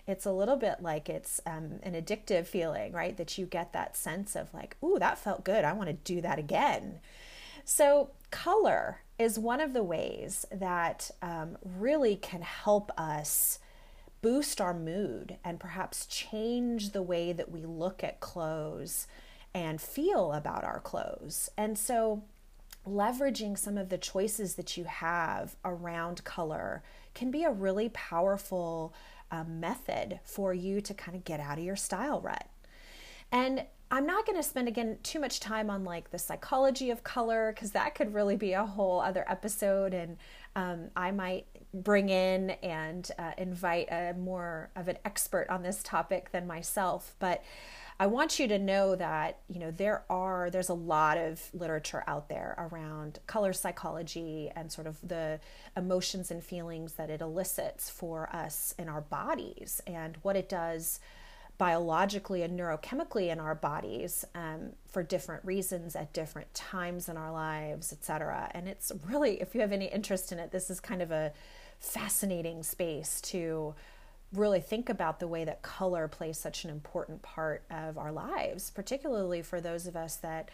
it's 0.08 0.26
a 0.26 0.32
little 0.32 0.58
bit 0.58 0.82
like 0.82 1.10
it's 1.10 1.40
um, 1.48 1.80
an 1.82 1.94
addictive 1.94 2.46
feeling 2.46 2.92
right? 2.92 3.16
That 3.18 3.38
you 3.38 3.46
get 3.46 3.74
that 3.74 3.96
sense 3.96 4.36
of 4.36 4.54
like 4.54 4.78
ooh 4.84 5.00
that 5.00 5.18
felt 5.18 5.46
good. 5.46 5.64
I 5.64 5.74
want 5.74 5.88
to 5.88 5.94
do 5.94 6.22
that 6.22 6.38
again. 6.38 7.00
So 7.64 8.12
color 8.30 9.00
is 9.18 9.40
one 9.40 9.62
of 9.62 9.74
the 9.74 9.84
ways 9.84 10.46
that 10.52 11.10
um, 11.22 11.58
really 11.64 12.16
can 12.16 12.42
help 12.42 12.92
us 12.98 13.60
boost 14.22 14.60
our 14.60 14.74
mood 14.74 15.38
and 15.44 15.60
perhaps 15.60 16.06
change 16.08 16.92
the 16.92 17.04
way 17.04 17.32
that 17.32 17.52
we 17.52 17.66
look 17.66 18.04
at 18.04 18.20
clothes 18.20 19.08
and 19.54 19.80
feel 19.80 20.34
about 20.34 20.64
our 20.64 20.80
clothes. 20.80 21.50
And 21.58 21.78
so, 21.78 22.24
leveraging 22.86 23.58
some 23.58 23.78
of 23.78 23.90
the 23.90 23.98
choices 23.98 24.56
that 24.56 24.78
you 24.78 24.84
have 24.84 25.56
around 25.64 26.24
color 26.24 26.84
can 27.16 27.32
be 27.32 27.44
a 27.44 27.52
really 27.52 27.90
powerful 27.90 28.94
uh, 29.32 29.44
method 29.44 30.20
for 30.24 30.54
you 30.54 30.82
to 30.82 30.94
kind 30.94 31.16
of 31.16 31.24
get 31.24 31.40
out 31.40 31.58
of 31.58 31.64
your 31.64 31.76
style 31.76 32.22
rut. 32.22 32.48
And 33.32 33.66
I'm 33.92 34.08
not 34.08 34.26
going 34.26 34.38
to 34.38 34.44
spend 34.44 34.68
again 34.68 34.98
too 35.04 35.20
much 35.20 35.40
time 35.40 35.70
on 35.70 35.84
like 35.84 36.12
the 36.12 36.18
psychology 36.18 36.90
of 36.90 37.04
color 37.04 37.52
because 37.54 37.72
that 37.72 37.96
could 37.96 38.14
really 38.14 38.36
be 38.36 38.54
a 38.54 38.66
whole 38.66 39.00
other 39.00 39.24
episode. 39.28 39.94
And 39.94 40.18
um, 40.56 40.90
I 40.96 41.12
might 41.12 41.46
bring 41.74 42.10
in 42.10 42.52
and 42.52 43.10
uh, 43.20 43.32
invite 43.38 43.90
a 43.92 44.14
more 44.18 44.70
of 44.76 44.88
an 44.88 44.98
expert 45.06 45.50
on 45.50 45.62
this 45.62 45.84
topic 45.84 46.32
than 46.32 46.48
myself. 46.48 47.16
But 47.20 47.44
I 47.98 48.08
want 48.08 48.40
you 48.40 48.48
to 48.50 48.60
know 48.60 48.96
that 48.98 49.40
you 49.48 49.60
know 49.60 49.72
there 49.72 50.04
are 50.10 50.50
there's 50.50 50.68
a 50.68 50.74
lot 50.74 51.18
of 51.18 51.42
literature 51.54 52.04
out 52.08 52.28
there 52.28 52.56
around 52.58 53.20
color 53.26 53.54
psychology 53.54 54.52
and 54.54 54.70
sort 54.70 54.88
of 54.88 54.98
the 55.08 55.40
emotions 55.78 56.30
and 56.30 56.44
feelings 56.44 56.94
that 56.94 57.10
it 57.10 57.22
elicits 57.22 57.90
for 57.90 58.30
us 58.36 58.76
in 58.78 58.90
our 58.90 59.00
bodies 59.00 59.82
and 59.88 60.18
what 60.24 60.36
it 60.36 60.50
does 60.50 61.00
biologically 61.58 62.44
and 62.44 62.60
neurochemically 62.60 63.32
in 63.32 63.40
our 63.40 63.56
bodies 63.56 64.26
um, 64.36 64.72
for 64.88 65.04
different 65.04 65.44
reasons 65.46 65.96
at 65.96 66.12
different 66.14 66.54
times 66.54 67.08
in 67.08 67.18
our 67.18 67.32
lives, 67.32 67.94
etc. 67.94 68.50
And 68.54 68.68
it's 68.68 68.92
really, 69.08 69.42
if 69.42 69.56
you 69.56 69.62
have 69.62 69.72
any 69.72 69.86
interest 69.86 70.32
in 70.32 70.40
it, 70.40 70.52
this 70.52 70.70
is 70.70 70.80
kind 70.80 71.02
of 71.02 71.12
a 71.12 71.32
fascinating 71.80 72.64
space 72.64 73.22
to 73.22 73.74
really 74.34 74.60
think 74.60 74.90
about 74.90 75.20
the 75.20 75.28
way 75.28 75.46
that 75.46 75.62
color 75.62 76.08
plays 76.08 76.38
such 76.38 76.66
an 76.66 76.70
important 76.70 77.22
part 77.22 77.64
of 77.70 77.98
our 77.98 78.12
lives, 78.12 78.70
particularly 78.72 79.42
for 79.42 79.62
those 79.62 79.88
of 79.88 79.96
us 79.96 80.18
that 80.18 80.50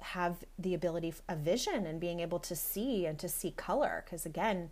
have 0.00 0.36
the 0.58 0.74
ability 0.74 1.12
of 1.28 1.38
vision 1.38 1.86
and 1.86 2.00
being 2.00 2.20
able 2.20 2.38
to 2.38 2.54
see 2.54 3.06
and 3.06 3.18
to 3.18 3.28
see 3.28 3.50
color. 3.50 4.02
Because 4.04 4.26
again, 4.26 4.70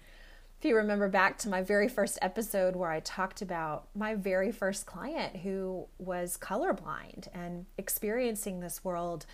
if 0.62 0.69
you 0.69 0.76
remember 0.76 1.09
back 1.09 1.38
to 1.38 1.49
my 1.49 1.61
very 1.61 1.88
first 1.88 2.21
episode 2.23 2.76
where 2.76 2.88
I 2.88 3.00
talked 3.00 3.42
about 3.42 3.88
my 3.97 4.14
very 4.14 4.52
first 4.52 4.87
client 4.87 5.38
who 5.38 5.88
was 5.99 6.38
colorblind 6.40 7.26
and 7.35 7.66
experiencing 7.78 8.61
this 8.61 8.85
world 8.85 9.26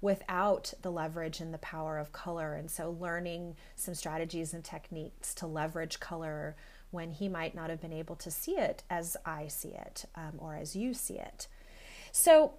without 0.00 0.72
the 0.80 0.90
leverage 0.90 1.38
and 1.38 1.52
the 1.52 1.58
power 1.58 1.98
of 1.98 2.12
color. 2.12 2.54
And 2.54 2.70
so, 2.70 2.96
learning 2.98 3.56
some 3.76 3.94
strategies 3.94 4.54
and 4.54 4.64
techniques 4.64 5.34
to 5.34 5.46
leverage 5.46 6.00
color 6.00 6.56
when 6.92 7.10
he 7.10 7.28
might 7.28 7.54
not 7.54 7.68
have 7.68 7.82
been 7.82 7.92
able 7.92 8.16
to 8.16 8.30
see 8.30 8.52
it 8.52 8.82
as 8.88 9.18
I 9.26 9.48
see 9.48 9.74
it 9.74 10.06
um, 10.14 10.36
or 10.38 10.56
as 10.56 10.74
you 10.74 10.94
see 10.94 11.18
it. 11.18 11.46
So, 12.10 12.54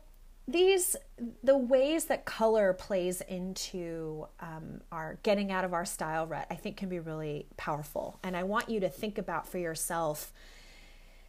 these 0.51 0.96
the 1.43 1.58
ways 1.58 2.05
that 2.05 2.25
color 2.25 2.74
plays 2.74 3.22
into 3.22 4.27
um, 4.39 4.81
our 4.91 5.20
getting 5.24 5.51
out 5.51 5.63
of 5.63 5.74
our 5.74 5.86
style 5.86 6.25
rut 6.25 6.48
i 6.50 6.55
think 6.55 6.77
can 6.77 6.89
be 6.89 7.00
really 7.00 7.48
powerful. 7.58 8.20
And 8.24 8.36
i 8.36 8.43
want 8.43 8.70
you 8.70 8.79
to 8.79 8.89
think 8.89 9.17
about 9.17 9.48
for 9.48 9.58
yourself 9.58 10.34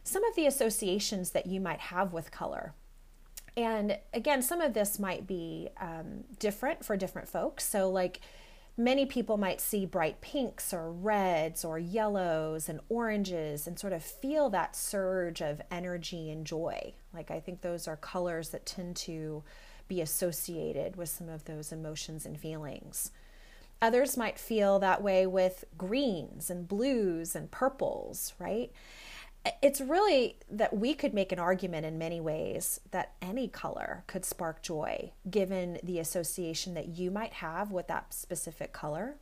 some 0.03 0.23
of 0.25 0.35
the 0.35 0.45
associations 0.45 1.31
that 1.31 1.45
you 1.45 1.61
might 1.61 1.79
have 1.79 2.11
with 2.11 2.29
color. 2.29 2.73
And 3.55 3.97
again 4.13 4.41
some 4.41 4.61
of 4.61 4.73
this 4.73 4.99
might 4.99 5.27
be 5.27 5.69
um, 5.79 6.23
different 6.39 6.83
for 6.83 6.97
different 6.97 7.29
folks. 7.29 7.63
So 7.67 7.89
like 7.89 8.19
Many 8.75 9.05
people 9.05 9.37
might 9.37 9.61
see 9.61 9.85
bright 9.85 10.19
pinks 10.19 10.73
or 10.73 10.91
reds 10.91 11.63
or 11.63 11.77
yellows 11.77 12.67
and 12.67 12.79
oranges 12.89 13.67
and 13.67 13.77
sort 13.77 13.93
of 13.93 14.03
feel 14.03 14.49
that 14.49 14.75
surge 14.75 15.41
of 15.41 15.61
energy 15.69 16.31
and 16.31 16.45
joy. 16.45 16.93
Like, 17.13 17.29
I 17.29 17.39
think 17.39 17.61
those 17.61 17.87
are 17.87 17.95
colors 17.95 18.49
that 18.49 18.65
tend 18.65 18.95
to 18.97 19.43
be 19.87 20.01
associated 20.01 20.95
with 20.95 21.09
some 21.09 21.29
of 21.29 21.45
those 21.45 21.71
emotions 21.71 22.25
and 22.25 22.39
feelings. 22.39 23.11
Others 23.79 24.17
might 24.17 24.39
feel 24.39 24.79
that 24.79 25.03
way 25.03 25.27
with 25.27 25.65
greens 25.77 26.49
and 26.49 26.67
blues 26.67 27.35
and 27.35 27.51
purples, 27.51 28.33
right? 28.39 28.71
It's 29.61 29.81
really 29.81 30.37
that 30.49 30.77
we 30.77 30.93
could 30.93 31.13
make 31.13 31.31
an 31.31 31.39
argument 31.39 31.85
in 31.85 31.97
many 31.97 32.21
ways 32.21 32.79
that 32.91 33.13
any 33.21 33.47
color 33.47 34.03
could 34.07 34.23
spark 34.23 34.61
joy 34.61 35.11
given 35.29 35.79
the 35.83 35.99
association 35.99 36.73
that 36.75 36.87
you 36.87 37.11
might 37.11 37.33
have 37.33 37.71
with 37.71 37.87
that 37.87 38.13
specific 38.13 38.71
color. 38.71 39.15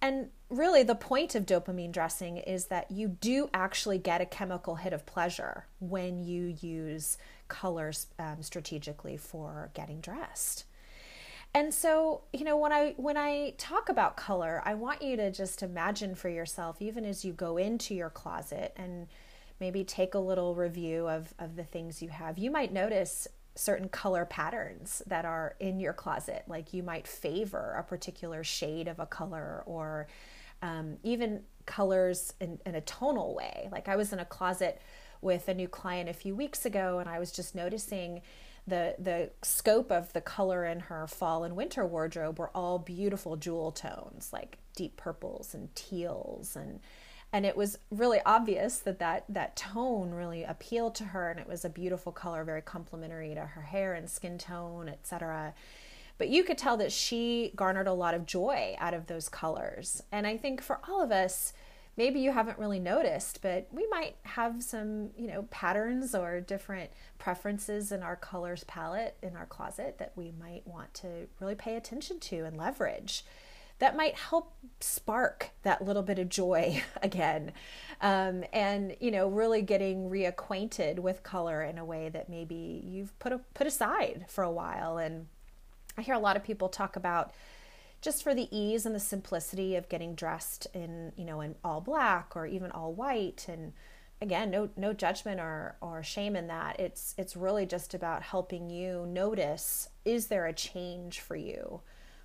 And 0.00 0.30
really, 0.50 0.82
the 0.82 0.96
point 0.96 1.36
of 1.36 1.46
dopamine 1.46 1.92
dressing 1.92 2.38
is 2.38 2.66
that 2.66 2.90
you 2.90 3.06
do 3.06 3.48
actually 3.54 3.98
get 3.98 4.20
a 4.20 4.26
chemical 4.26 4.74
hit 4.74 4.92
of 4.92 5.06
pleasure 5.06 5.66
when 5.78 6.18
you 6.18 6.56
use 6.60 7.18
colors 7.46 8.08
um, 8.18 8.38
strategically 8.42 9.16
for 9.16 9.70
getting 9.74 10.00
dressed. 10.00 10.64
And 11.54 11.72
so, 11.72 12.22
you 12.32 12.44
know, 12.44 12.56
when 12.56 12.72
I 12.72 12.94
when 12.96 13.16
I 13.16 13.54
talk 13.58 13.88
about 13.88 14.16
color, 14.16 14.62
I 14.64 14.74
want 14.74 15.02
you 15.02 15.16
to 15.16 15.30
just 15.30 15.62
imagine 15.62 16.14
for 16.14 16.30
yourself 16.30 16.80
even 16.80 17.04
as 17.04 17.24
you 17.24 17.32
go 17.32 17.58
into 17.58 17.94
your 17.94 18.10
closet 18.10 18.72
and 18.76 19.06
maybe 19.60 19.84
take 19.84 20.14
a 20.14 20.18
little 20.18 20.54
review 20.54 21.08
of 21.08 21.34
of 21.38 21.56
the 21.56 21.64
things 21.64 22.00
you 22.00 22.08
have. 22.08 22.38
You 22.38 22.50
might 22.50 22.72
notice 22.72 23.28
certain 23.54 23.88
color 23.88 24.24
patterns 24.24 25.02
that 25.06 25.26
are 25.26 25.56
in 25.60 25.78
your 25.78 25.92
closet. 25.92 26.44
Like 26.46 26.72
you 26.72 26.82
might 26.82 27.06
favor 27.06 27.76
a 27.78 27.82
particular 27.82 28.42
shade 28.42 28.88
of 28.88 28.98
a 28.98 29.06
color 29.06 29.62
or 29.66 30.06
um, 30.62 30.96
even 31.02 31.42
colors 31.66 32.32
in, 32.40 32.58
in 32.64 32.74
a 32.74 32.80
tonal 32.80 33.34
way. 33.34 33.68
Like 33.70 33.88
I 33.88 33.96
was 33.96 34.12
in 34.12 34.20
a 34.20 34.24
closet 34.24 34.80
with 35.20 35.48
a 35.48 35.54
new 35.54 35.68
client 35.68 36.08
a 36.08 36.14
few 36.14 36.34
weeks 36.34 36.64
ago 36.64 36.98
and 36.98 37.08
I 37.08 37.18
was 37.18 37.30
just 37.30 37.54
noticing 37.54 38.22
the 38.66 38.94
the 38.98 39.30
scope 39.42 39.90
of 39.90 40.12
the 40.12 40.20
color 40.20 40.64
in 40.64 40.80
her 40.80 41.06
fall 41.06 41.44
and 41.44 41.56
winter 41.56 41.84
wardrobe 41.84 42.38
were 42.38 42.50
all 42.54 42.78
beautiful 42.78 43.36
jewel 43.36 43.72
tones 43.72 44.30
like 44.32 44.58
deep 44.76 44.96
purples 44.96 45.54
and 45.54 45.74
teals. 45.74 46.56
And 46.56 46.80
and 47.32 47.46
it 47.46 47.56
was 47.56 47.78
really 47.90 48.20
obvious 48.26 48.78
that 48.78 48.98
that 48.98 49.24
that 49.28 49.56
tone 49.56 50.10
really 50.10 50.44
appealed 50.44 50.94
to 50.96 51.04
her 51.04 51.30
and 51.30 51.40
it 51.40 51.48
was 51.48 51.64
a 51.64 51.70
beautiful 51.70 52.12
color 52.12 52.44
very 52.44 52.62
complementary 52.62 53.34
to 53.34 53.40
her 53.40 53.62
hair 53.62 53.94
and 53.94 54.08
skin 54.08 54.36
tone 54.38 54.88
etc 54.88 55.54
but 56.18 56.28
you 56.28 56.44
could 56.44 56.58
tell 56.58 56.76
that 56.76 56.92
she 56.92 57.52
garnered 57.56 57.86
a 57.86 57.92
lot 57.92 58.14
of 58.14 58.26
joy 58.26 58.76
out 58.78 58.94
of 58.94 59.06
those 59.06 59.28
colors. 59.28 60.02
And 60.12 60.26
i 60.26 60.36
think 60.36 60.60
for 60.60 60.78
all 60.88 61.02
of 61.02 61.10
us 61.10 61.52
maybe 61.96 62.20
you 62.20 62.32
haven't 62.32 62.58
really 62.58 62.78
noticed, 62.78 63.42
but 63.42 63.68
we 63.70 63.86
might 63.90 64.16
have 64.22 64.62
some, 64.62 65.10
you 65.16 65.26
know, 65.26 65.42
patterns 65.50 66.14
or 66.14 66.40
different 66.40 66.90
preferences 67.18 67.92
in 67.92 68.02
our 68.02 68.16
colors 68.16 68.64
palette 68.64 69.16
in 69.22 69.36
our 69.36 69.46
closet 69.46 69.98
that 69.98 70.12
we 70.16 70.32
might 70.40 70.66
want 70.66 70.92
to 70.94 71.28
really 71.40 71.54
pay 71.54 71.76
attention 71.76 72.18
to 72.18 72.44
and 72.44 72.56
leverage. 72.56 73.24
That 73.78 73.96
might 73.96 74.14
help 74.14 74.54
spark 74.80 75.50
that 75.64 75.84
little 75.84 76.02
bit 76.02 76.18
of 76.18 76.28
joy 76.28 76.82
again, 77.02 77.52
um, 78.00 78.44
and 78.52 78.96
you 79.00 79.10
know, 79.10 79.28
really 79.28 79.60
getting 79.60 80.08
reacquainted 80.08 81.00
with 81.00 81.22
color 81.22 81.62
in 81.62 81.78
a 81.78 81.84
way 81.84 82.08
that 82.08 82.28
maybe 82.28 82.82
you've 82.84 83.18
put 83.18 83.32
a, 83.32 83.40
put 83.54 83.66
aside 83.66 84.26
for 84.28 84.44
a 84.44 84.50
while. 84.50 84.98
And 84.98 85.26
I 85.98 86.02
hear 86.02 86.14
a 86.14 86.20
lot 86.20 86.36
of 86.36 86.44
people 86.44 86.68
talk 86.68 86.96
about 86.96 87.32
just 88.02 88.22
for 88.22 88.34
the 88.34 88.48
ease 88.56 88.84
and 88.84 88.94
the 88.94 89.00
simplicity 89.00 89.76
of 89.76 89.88
getting 89.88 90.14
dressed 90.14 90.66
in, 90.74 91.12
you 91.16 91.24
know, 91.24 91.40
in 91.40 91.54
all 91.64 91.80
black 91.80 92.36
or 92.36 92.46
even 92.46 92.70
all 92.72 92.92
white 92.92 93.46
and 93.48 93.72
again, 94.20 94.50
no 94.50 94.68
no 94.76 94.92
judgment 94.92 95.40
or 95.40 95.76
or 95.80 96.02
shame 96.02 96.36
in 96.36 96.48
that. 96.48 96.78
It's 96.78 97.14
it's 97.16 97.36
really 97.36 97.64
just 97.64 97.94
about 97.94 98.22
helping 98.22 98.68
you 98.70 99.06
notice 99.06 99.88
is 100.04 100.26
there 100.26 100.46
a 100.46 100.52
change 100.52 101.20
for 101.20 101.36
you 101.36 101.80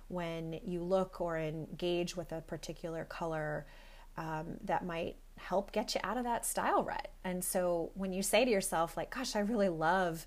when 0.08 0.60
you 0.64 0.82
look 0.82 1.20
or 1.20 1.38
engage 1.38 2.16
with 2.16 2.32
a 2.32 2.40
particular 2.40 3.04
color 3.04 3.66
um, 4.16 4.56
that 4.64 4.84
might 4.84 5.16
help 5.36 5.70
get 5.70 5.94
you 5.94 6.00
out 6.02 6.16
of 6.16 6.24
that 6.24 6.44
style 6.44 6.82
rut. 6.82 7.08
And 7.24 7.44
so 7.44 7.90
when 7.94 8.12
you 8.12 8.22
say 8.22 8.44
to 8.44 8.50
yourself 8.50 8.96
like, 8.96 9.14
gosh, 9.14 9.36
I 9.36 9.40
really 9.40 9.68
love 9.68 10.26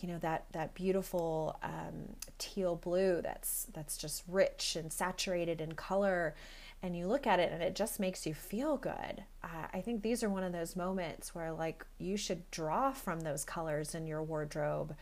you 0.00 0.08
know 0.08 0.18
that 0.18 0.46
that 0.52 0.74
beautiful 0.74 1.58
um, 1.62 2.16
teal 2.38 2.76
blue 2.76 3.20
that's 3.22 3.66
that's 3.72 3.96
just 3.96 4.22
rich 4.28 4.76
and 4.76 4.92
saturated 4.92 5.60
in 5.60 5.72
color. 5.72 6.34
And 6.80 6.96
you 6.96 7.08
look 7.08 7.26
at 7.26 7.40
it 7.40 7.50
and 7.50 7.60
it 7.60 7.74
just 7.74 7.98
makes 7.98 8.24
you 8.24 8.34
feel 8.34 8.76
good. 8.76 9.24
Uh, 9.42 9.66
i 9.72 9.80
think 9.80 10.02
these 10.02 10.22
are 10.22 10.28
one 10.28 10.44
of 10.44 10.52
those 10.52 10.76
moments 10.76 11.34
where 11.34 11.52
like 11.52 11.84
you 11.98 12.16
should 12.16 12.48
draw 12.50 12.92
from 12.92 13.20
those 13.20 13.44
colors 13.44 13.94
in 13.94 14.06
your 14.06 14.22
wardrobe 14.22 14.94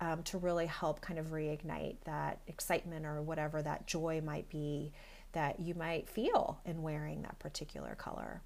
um, 0.00 0.22
to 0.24 0.38
really 0.38 0.66
help 0.66 1.00
kind 1.00 1.18
of 1.18 1.26
reignite 1.26 1.96
that 2.04 2.40
excitement 2.46 3.06
or 3.06 3.22
whatever 3.22 3.62
that 3.62 3.86
joy 3.86 4.20
might 4.24 4.48
be 4.48 4.92
that 5.32 5.60
you 5.60 5.74
might 5.74 6.08
feel 6.08 6.60
in 6.64 6.82
wearing 6.82 7.22
that 7.22 7.38
particular 7.38 7.94
color 7.94 8.42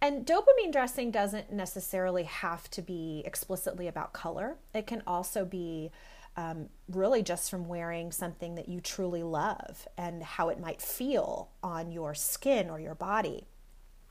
and 0.00 0.26
dopamine 0.26 0.72
dressing 0.72 1.10
doesn't 1.10 1.52
necessarily 1.52 2.24
have 2.24 2.70
to 2.70 2.82
be 2.82 3.22
explicitly 3.24 3.86
about 3.86 4.12
color. 4.12 4.56
It 4.74 4.86
can 4.86 5.02
also 5.06 5.44
be 5.44 5.90
um, 6.36 6.68
really 6.88 7.22
just 7.22 7.50
from 7.50 7.68
wearing 7.68 8.12
something 8.12 8.54
that 8.54 8.68
you 8.68 8.80
truly 8.80 9.22
love 9.22 9.86
and 9.98 10.22
how 10.22 10.48
it 10.48 10.60
might 10.60 10.80
feel 10.80 11.50
on 11.62 11.92
your 11.92 12.14
skin 12.14 12.70
or 12.70 12.80
your 12.80 12.94
body. 12.94 13.46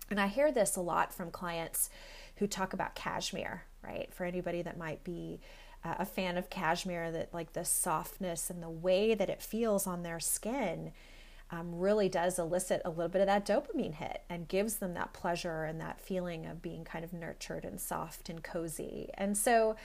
And 0.10 0.20
I 0.20 0.28
hear 0.28 0.52
this 0.52 0.76
a 0.76 0.82
lot 0.82 1.14
from 1.14 1.32
clients 1.32 1.90
who 2.38 2.48
talk 2.48 2.74
about 2.74 2.96
cashmere, 2.96 3.64
right? 3.84 4.14
For 4.14 4.26
anybody 4.26 4.62
that 4.62 4.78
might 4.78 5.04
be 5.04 5.40
uh, 5.84 5.96
a 6.00 6.06
fan 6.06 6.38
of 6.38 6.50
cashmere, 6.50 7.12
that 7.12 7.34
like 7.34 7.54
the 7.54 7.66
softness 7.66 8.50
and 8.50 8.62
the 8.62 8.70
way 8.70 9.14
that 9.14 9.30
it 9.30 9.42
feels 9.42 9.88
on 9.88 10.04
their 10.04 10.20
skin 10.20 10.92
um, 11.52 11.80
really 11.80 12.10
does 12.10 12.38
elicit 12.38 12.82
a 12.86 12.90
little 12.90 13.10
bit 13.10 13.22
of 13.22 13.28
that 13.28 13.46
dopamine 13.46 13.96
hit 13.96 14.22
and 14.30 14.48
gives 14.48 14.76
them 14.76 14.94
that 14.94 15.14
pleasure 15.14 15.64
and 15.64 15.82
that 15.82 16.00
feeling 16.00 16.46
of 16.46 16.62
being 16.62 16.84
kind 16.84 17.04
of 17.04 17.14
nurtured 17.14 17.66
and 17.66 17.80
soft 17.80 18.30
and 18.30 18.44
cozy. 18.44 19.10
And 19.16 19.38
so, 19.38 19.76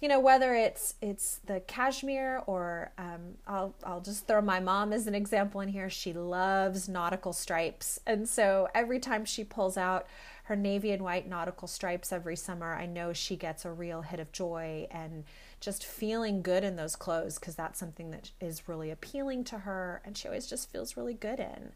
you 0.00 0.08
know 0.08 0.20
whether 0.20 0.54
it's 0.54 0.96
it's 1.00 1.38
the 1.46 1.60
cashmere 1.60 2.42
or 2.46 2.92
um, 2.98 3.36
I'll 3.46 3.74
I'll 3.84 4.00
just 4.00 4.26
throw 4.26 4.42
my 4.42 4.60
mom 4.60 4.92
as 4.92 5.06
an 5.06 5.14
example 5.14 5.60
in 5.62 5.68
here. 5.68 5.88
She 5.88 6.12
loves 6.12 6.88
nautical 6.88 7.32
stripes, 7.32 8.00
and 8.06 8.28
so 8.28 8.68
every 8.74 8.98
time 8.98 9.24
she 9.24 9.44
pulls 9.44 9.76
out 9.78 10.06
her 10.44 10.56
navy 10.56 10.92
and 10.92 11.02
white 11.02 11.28
nautical 11.28 11.66
stripes 11.66 12.12
every 12.12 12.36
summer, 12.36 12.74
I 12.74 12.86
know 12.86 13.12
she 13.12 13.36
gets 13.36 13.64
a 13.64 13.72
real 13.72 14.02
hit 14.02 14.20
of 14.20 14.30
joy 14.30 14.86
and 14.90 15.24
just 15.58 15.84
feeling 15.84 16.42
good 16.42 16.64
in 16.64 16.76
those 16.76 16.96
clothes 16.96 17.38
because 17.38 17.54
that's 17.54 17.78
something 17.78 18.10
that 18.10 18.30
is 18.40 18.68
really 18.68 18.90
appealing 18.90 19.44
to 19.44 19.60
her, 19.60 20.02
and 20.04 20.16
she 20.16 20.28
always 20.28 20.46
just 20.46 20.70
feels 20.70 20.96
really 20.96 21.14
good 21.14 21.40
in. 21.40 21.72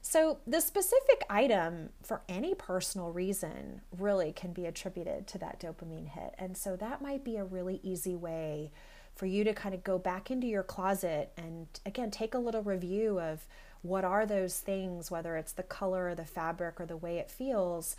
So, 0.00 0.38
the 0.46 0.60
specific 0.60 1.24
item 1.28 1.90
for 2.00 2.22
any 2.28 2.54
personal 2.54 3.10
reason 3.10 3.80
really 3.96 4.32
can 4.32 4.52
be 4.52 4.64
attributed 4.64 5.26
to 5.26 5.38
that 5.38 5.58
dopamine 5.58 6.08
hit. 6.08 6.34
And 6.38 6.56
so, 6.56 6.76
that 6.76 7.02
might 7.02 7.24
be 7.24 7.36
a 7.36 7.44
really 7.44 7.80
easy 7.82 8.14
way 8.14 8.70
for 9.16 9.26
you 9.26 9.42
to 9.42 9.52
kind 9.52 9.74
of 9.74 9.82
go 9.82 9.98
back 9.98 10.30
into 10.30 10.46
your 10.46 10.62
closet 10.62 11.32
and 11.36 11.66
again 11.84 12.08
take 12.08 12.34
a 12.34 12.38
little 12.38 12.62
review 12.62 13.18
of 13.18 13.44
what 13.88 14.04
are 14.04 14.26
those 14.26 14.58
things, 14.58 15.10
whether 15.10 15.36
it's 15.36 15.52
the 15.52 15.62
color 15.62 16.08
or 16.08 16.14
the 16.14 16.24
fabric 16.24 16.80
or 16.80 16.86
the 16.86 16.96
way 16.96 17.18
it 17.18 17.30
feels. 17.30 17.96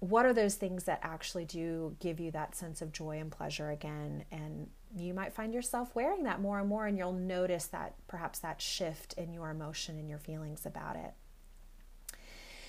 What 0.00 0.26
are 0.26 0.34
those 0.34 0.56
things 0.56 0.84
that 0.84 1.00
actually 1.02 1.44
do 1.44 1.96
give 2.00 2.20
you 2.20 2.30
that 2.32 2.54
sense 2.54 2.82
of 2.82 2.92
joy 2.92 3.18
and 3.20 3.30
pleasure 3.30 3.70
again? 3.70 4.24
And 4.30 4.68
you 4.94 5.14
might 5.14 5.32
find 5.32 5.54
yourself 5.54 5.94
wearing 5.94 6.24
that 6.24 6.40
more 6.40 6.58
and 6.58 6.68
more, 6.68 6.86
and 6.86 6.98
you'll 6.98 7.12
notice 7.12 7.66
that 7.66 7.94
perhaps 8.06 8.40
that 8.40 8.60
shift 8.60 9.14
in 9.14 9.32
your 9.32 9.50
emotion 9.50 9.98
and 9.98 10.08
your 10.08 10.18
feelings 10.18 10.66
about 10.66 10.96
it. 10.96 11.14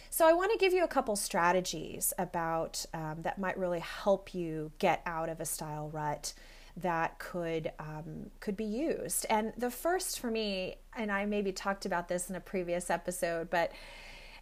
So, 0.09 0.25
I 0.25 0.31
want 0.31 0.53
to 0.53 0.57
give 0.57 0.71
you 0.71 0.83
a 0.85 0.87
couple 0.87 1.17
strategies 1.17 2.13
about 2.17 2.85
um, 2.93 3.17
that 3.23 3.37
might 3.37 3.57
really 3.57 3.81
help 3.81 4.33
you 4.33 4.71
get 4.79 5.01
out 5.05 5.27
of 5.27 5.41
a 5.41 5.45
style 5.45 5.89
rut 5.89 6.33
that 6.77 7.19
could 7.19 7.71
um, 7.79 8.29
could 8.39 8.57
be 8.57 8.65
used. 8.65 9.25
And 9.29 9.53
the 9.57 9.71
first 9.71 10.19
for 10.19 10.29
me, 10.29 10.75
and 10.95 11.11
I 11.11 11.25
maybe 11.25 11.51
talked 11.51 11.85
about 11.85 12.07
this 12.07 12.29
in 12.29 12.35
a 12.35 12.41
previous 12.41 12.89
episode, 12.89 13.49
but 13.49 13.71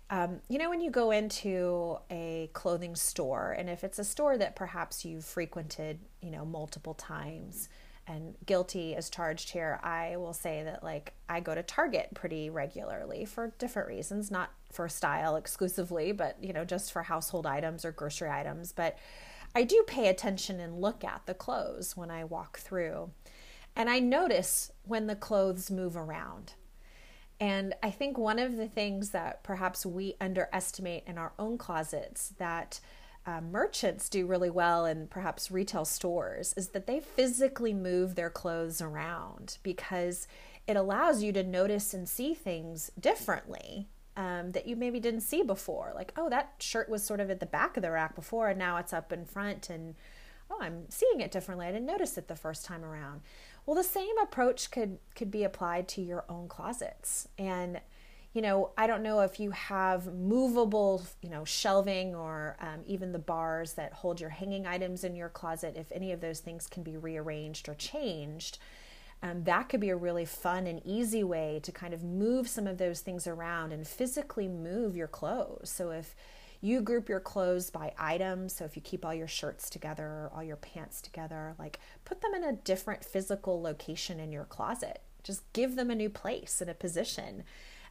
um, 0.10 0.40
you 0.50 0.58
know 0.58 0.70
when 0.70 0.82
you 0.82 0.92
go 0.92 1.12
into 1.12 1.98
a 2.10 2.50
clothing 2.54 2.96
store, 2.96 3.56
and 3.58 3.70
if 3.70 3.84
it's 3.84 4.00
a 4.00 4.04
store 4.04 4.38
that 4.38 4.56
perhaps 4.56 5.06
you've 5.06 5.26
frequented, 5.26 6.00
you 6.22 6.32
know, 6.32 6.46
multiple 6.46 6.94
times, 6.94 7.70
and 8.08 8.36
guilty 8.46 8.96
as 8.96 9.10
charged 9.10 9.52
here, 9.52 9.80
I 9.84 10.18
will 10.18 10.34
say 10.34 10.64
that 10.64 10.84
like 10.84 11.14
I 11.30 11.40
go 11.40 11.56
to 11.56 11.64
Target 11.64 12.10
pretty 12.14 12.50
regularly 12.50 13.26
for 13.26 13.54
different 13.60 13.88
reasons, 13.88 14.30
not 14.30 14.52
for 14.72 14.90
style 14.90 15.36
exclusively, 15.36 16.12
but 16.12 16.38
you 16.42 16.52
know, 16.52 16.66
just 16.66 16.92
for 16.92 17.04
household 17.04 17.46
items 17.46 17.86
or 17.86 17.92
grocery 17.92 18.30
items. 18.30 18.72
But 18.72 18.98
I 19.56 19.64
do 19.64 19.84
pay 19.86 20.08
attention 20.08 20.60
and 20.60 20.82
look 20.82 21.04
at 21.04 21.26
the 21.26 21.34
clothes 21.34 21.96
when 21.96 22.10
I 22.10 22.24
walk 22.24 22.58
through. 22.60 23.12
And 23.76 23.90
I 23.90 24.00
notice 24.00 24.72
when 24.84 25.08
the 25.08 25.16
clothes 25.16 25.72
move 25.72 25.96
around. 25.96 26.54
And 27.40 27.74
I 27.82 27.90
think 27.92 28.18
one 28.18 28.40
of 28.40 28.56
the 28.56 28.68
things 28.68 29.10
that 29.10 29.44
perhaps 29.44 29.86
we 29.86 30.16
underestimate 30.22 31.04
in 31.08 31.18
our 31.18 31.34
own 31.38 31.58
closets 31.58 32.34
that 32.38 32.80
uh, 33.26 33.42
merchants 33.42 34.10
do 34.10 34.26
really 34.26 34.50
well 34.50 34.86
and 34.86 35.10
perhaps 35.10 35.50
retail 35.50 35.86
stores 35.86 36.54
is 36.58 36.70
that 36.70 36.88
they 36.88 37.00
physically 37.00 37.74
move 37.74 38.16
their 38.16 38.30
clothes 38.30 38.82
around 38.82 39.58
because 39.64 40.28
it 40.68 40.76
allows 40.76 41.24
you 41.24 41.32
to 41.32 41.44
notice 41.44 41.94
and 41.94 42.08
see 42.08 42.34
things 42.34 42.92
differently 43.00 43.88
um, 44.16 44.52
that 44.52 44.68
you 44.68 44.76
maybe 44.76 45.00
didn't 45.00 45.22
see 45.22 45.44
before. 45.44 45.92
Like, 45.96 46.14
oh, 46.18 46.30
that 46.30 46.54
shirt 46.60 46.90
was 46.90 47.04
sort 47.04 47.20
of 47.20 47.30
at 47.30 47.40
the 47.40 47.46
back 47.46 47.78
of 47.78 47.84
the 47.84 47.92
rack 47.92 48.16
before, 48.16 48.50
and 48.50 48.60
now 48.60 48.78
it's 48.78 48.94
up 48.94 49.12
in 49.12 49.26
front, 49.26 49.70
and 49.70 49.96
oh, 50.52 50.60
I'm 50.62 50.90
seeing 50.90 51.22
it 51.22 51.32
differently. 51.32 51.66
I 51.66 51.72
didn't 51.72 51.88
notice 51.88 52.18
it 52.18 52.28
the 52.28 52.36
first 52.36 52.66
time 52.66 52.84
around. 52.84 53.22
Well, 53.66 53.76
the 53.76 53.84
same 53.84 54.18
approach 54.22 54.72
could 54.72 55.00
could 55.16 55.32
be 55.32 55.44
applied 55.44 55.88
to 55.90 56.02
your 56.02 56.26
own 56.30 56.48
closets, 56.48 57.28
and 57.38 57.82
you 58.34 58.42
know, 58.42 58.72
I 58.76 58.88
don't 58.88 59.04
know 59.04 59.20
if 59.20 59.40
you 59.40 59.52
have 59.52 60.12
movable, 60.12 61.04
you 61.22 61.30
know, 61.30 61.46
shelving 61.46 62.16
or 62.16 62.58
um, 62.60 62.80
even 62.88 63.12
the 63.12 63.20
bars 63.20 63.74
that 63.74 63.94
hold 63.94 64.20
your 64.20 64.32
hanging 64.32 64.66
items 64.66 65.04
in 65.04 65.16
your 65.16 65.30
closet. 65.30 65.76
If 65.78 65.92
any 65.92 66.12
of 66.12 66.20
those 66.20 66.40
things 66.40 66.66
can 66.66 66.82
be 66.82 66.98
rearranged 66.98 67.70
or 67.70 67.76
changed 67.76 68.58
um, 69.24 69.46
that 69.46 69.70
could 69.70 69.80
be 69.80 69.90
a 69.90 69.96
really 69.96 70.26
fun 70.26 70.68
and 70.68 70.82
easy 70.84 71.24
way 71.24 71.62
to 71.64 71.72
kind 71.72 71.94
of 71.94 72.04
move 72.04 72.50
some 72.50 72.68
of 72.68 72.78
those 72.78 73.00
things 73.00 73.26
around 73.26 73.72
and 73.72 73.88
physically 73.88 74.50
move 74.50 74.98
your 74.98 75.08
clothes. 75.08 75.72
So 75.74 75.92
if 75.92 76.14
you 76.60 76.82
group 76.82 77.08
your 77.08 77.22
clothes 77.22 77.70
by 77.70 77.94
items, 77.98 78.54
so 78.54 78.66
if 78.66 78.76
you 78.76 78.82
keep 78.82 79.06
all 79.06 79.14
your 79.14 79.30
shirts 79.30 79.70
together, 79.70 80.30
all 80.36 80.44
your 80.44 80.58
pants 80.58 81.02
together, 81.02 81.56
like 81.58 81.80
put 82.04 82.20
them 82.22 82.34
in 82.34 82.44
a 82.44 82.52
different 82.52 83.06
physical 83.06 83.62
location 83.62 84.20
in 84.20 84.34
your 84.34 84.44
closet. 84.44 85.02
Just 85.24 85.42
give 85.54 85.78
them 85.78 85.90
a 85.90 85.96
new 85.96 86.10
place 86.10 86.60
and 86.60 86.70
a 86.70 86.74
position. 86.74 87.46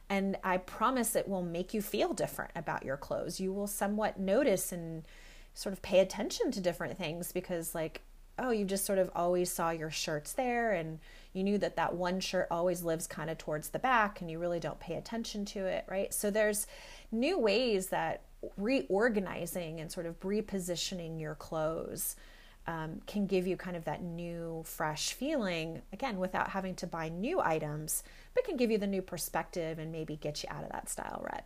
And 0.09 0.37
I 0.43 0.57
promise 0.57 1.15
it 1.15 1.27
will 1.27 1.41
make 1.41 1.73
you 1.73 1.81
feel 1.81 2.13
different 2.13 2.51
about 2.55 2.85
your 2.85 2.97
clothes. 2.97 3.39
You 3.39 3.51
will 3.53 3.67
somewhat 3.67 4.19
notice 4.19 4.71
and 4.71 5.03
sort 5.55 5.73
of 5.73 5.81
pay 5.81 5.97
attention 5.97 6.51
to 6.51 6.61
different 6.61 6.95
things 6.95 7.31
because, 7.31 7.73
like, 7.73 8.01
oh, 8.39 8.51
you 8.51 8.65
just 8.65 8.85
sort 8.85 8.99
of 8.99 9.11
always 9.15 9.51
saw 9.51 9.69
your 9.69 9.91
shirts 9.91 10.33
there 10.33 10.71
and 10.71 10.99
you 11.33 11.43
knew 11.43 11.57
that 11.57 11.75
that 11.75 11.95
one 11.95 12.19
shirt 12.19 12.47
always 12.49 12.83
lives 12.83 13.07
kind 13.07 13.29
of 13.29 13.37
towards 13.37 13.69
the 13.69 13.79
back 13.79 14.21
and 14.21 14.29
you 14.29 14.39
really 14.39 14.59
don't 14.59 14.79
pay 14.79 14.95
attention 14.95 15.45
to 15.45 15.65
it, 15.65 15.85
right? 15.87 16.13
So 16.13 16.31
there's 16.31 16.67
new 17.11 17.37
ways 17.37 17.87
that 17.87 18.23
reorganizing 18.57 19.79
and 19.79 19.91
sort 19.91 20.05
of 20.05 20.19
repositioning 20.21 21.19
your 21.19 21.35
clothes 21.35 22.15
um, 22.65 23.01
can 23.07 23.25
give 23.25 23.45
you 23.45 23.57
kind 23.57 23.75
of 23.75 23.85
that 23.85 24.01
new, 24.01 24.63
fresh 24.65 25.13
feeling, 25.13 25.81
again, 25.91 26.17
without 26.17 26.49
having 26.49 26.75
to 26.75 26.87
buy 26.87 27.09
new 27.09 27.39
items, 27.39 28.03
but 28.33 28.45
can 28.45 28.57
give 28.57 28.71
you 28.71 28.77
the 28.77 28.87
new 28.87 29.01
perspective 29.01 29.79
and 29.79 29.91
maybe 29.91 30.15
get 30.15 30.43
you 30.43 30.49
out 30.51 30.63
of 30.63 30.71
that 30.71 30.89
style 30.89 31.21
rut. 31.23 31.45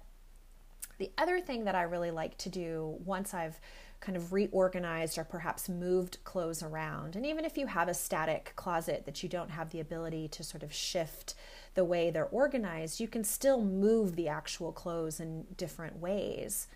The 0.99 1.11
other 1.17 1.39
thing 1.39 1.65
that 1.65 1.75
I 1.75 1.83
really 1.83 2.11
like 2.11 2.37
to 2.39 2.49
do 2.49 2.97
once 3.05 3.33
I've 3.33 3.59
kind 3.99 4.15
of 4.15 4.31
reorganized 4.31 5.17
or 5.17 5.23
perhaps 5.23 5.67
moved 5.67 6.23
clothes 6.23 6.61
around. 6.61 7.15
And 7.15 7.25
even 7.25 7.45
if 7.45 7.57
you 7.57 7.67
have 7.67 7.87
a 7.87 7.93
static 7.93 8.53
closet 8.55 9.05
that 9.05 9.23
you 9.23 9.29
don't 9.29 9.51
have 9.51 9.71
the 9.71 9.79
ability 9.79 10.27
to 10.29 10.43
sort 10.43 10.63
of 10.63 10.73
shift 10.73 11.33
the 11.73 11.83
way 11.83 12.09
they're 12.09 12.25
organized, 12.25 12.99
you 12.99 13.07
can 13.07 13.23
still 13.23 13.61
move 13.61 14.15
the 14.15 14.27
actual 14.27 14.71
clothes 14.71 15.19
in 15.19 15.45
different 15.55 15.97
ways. 15.99 16.67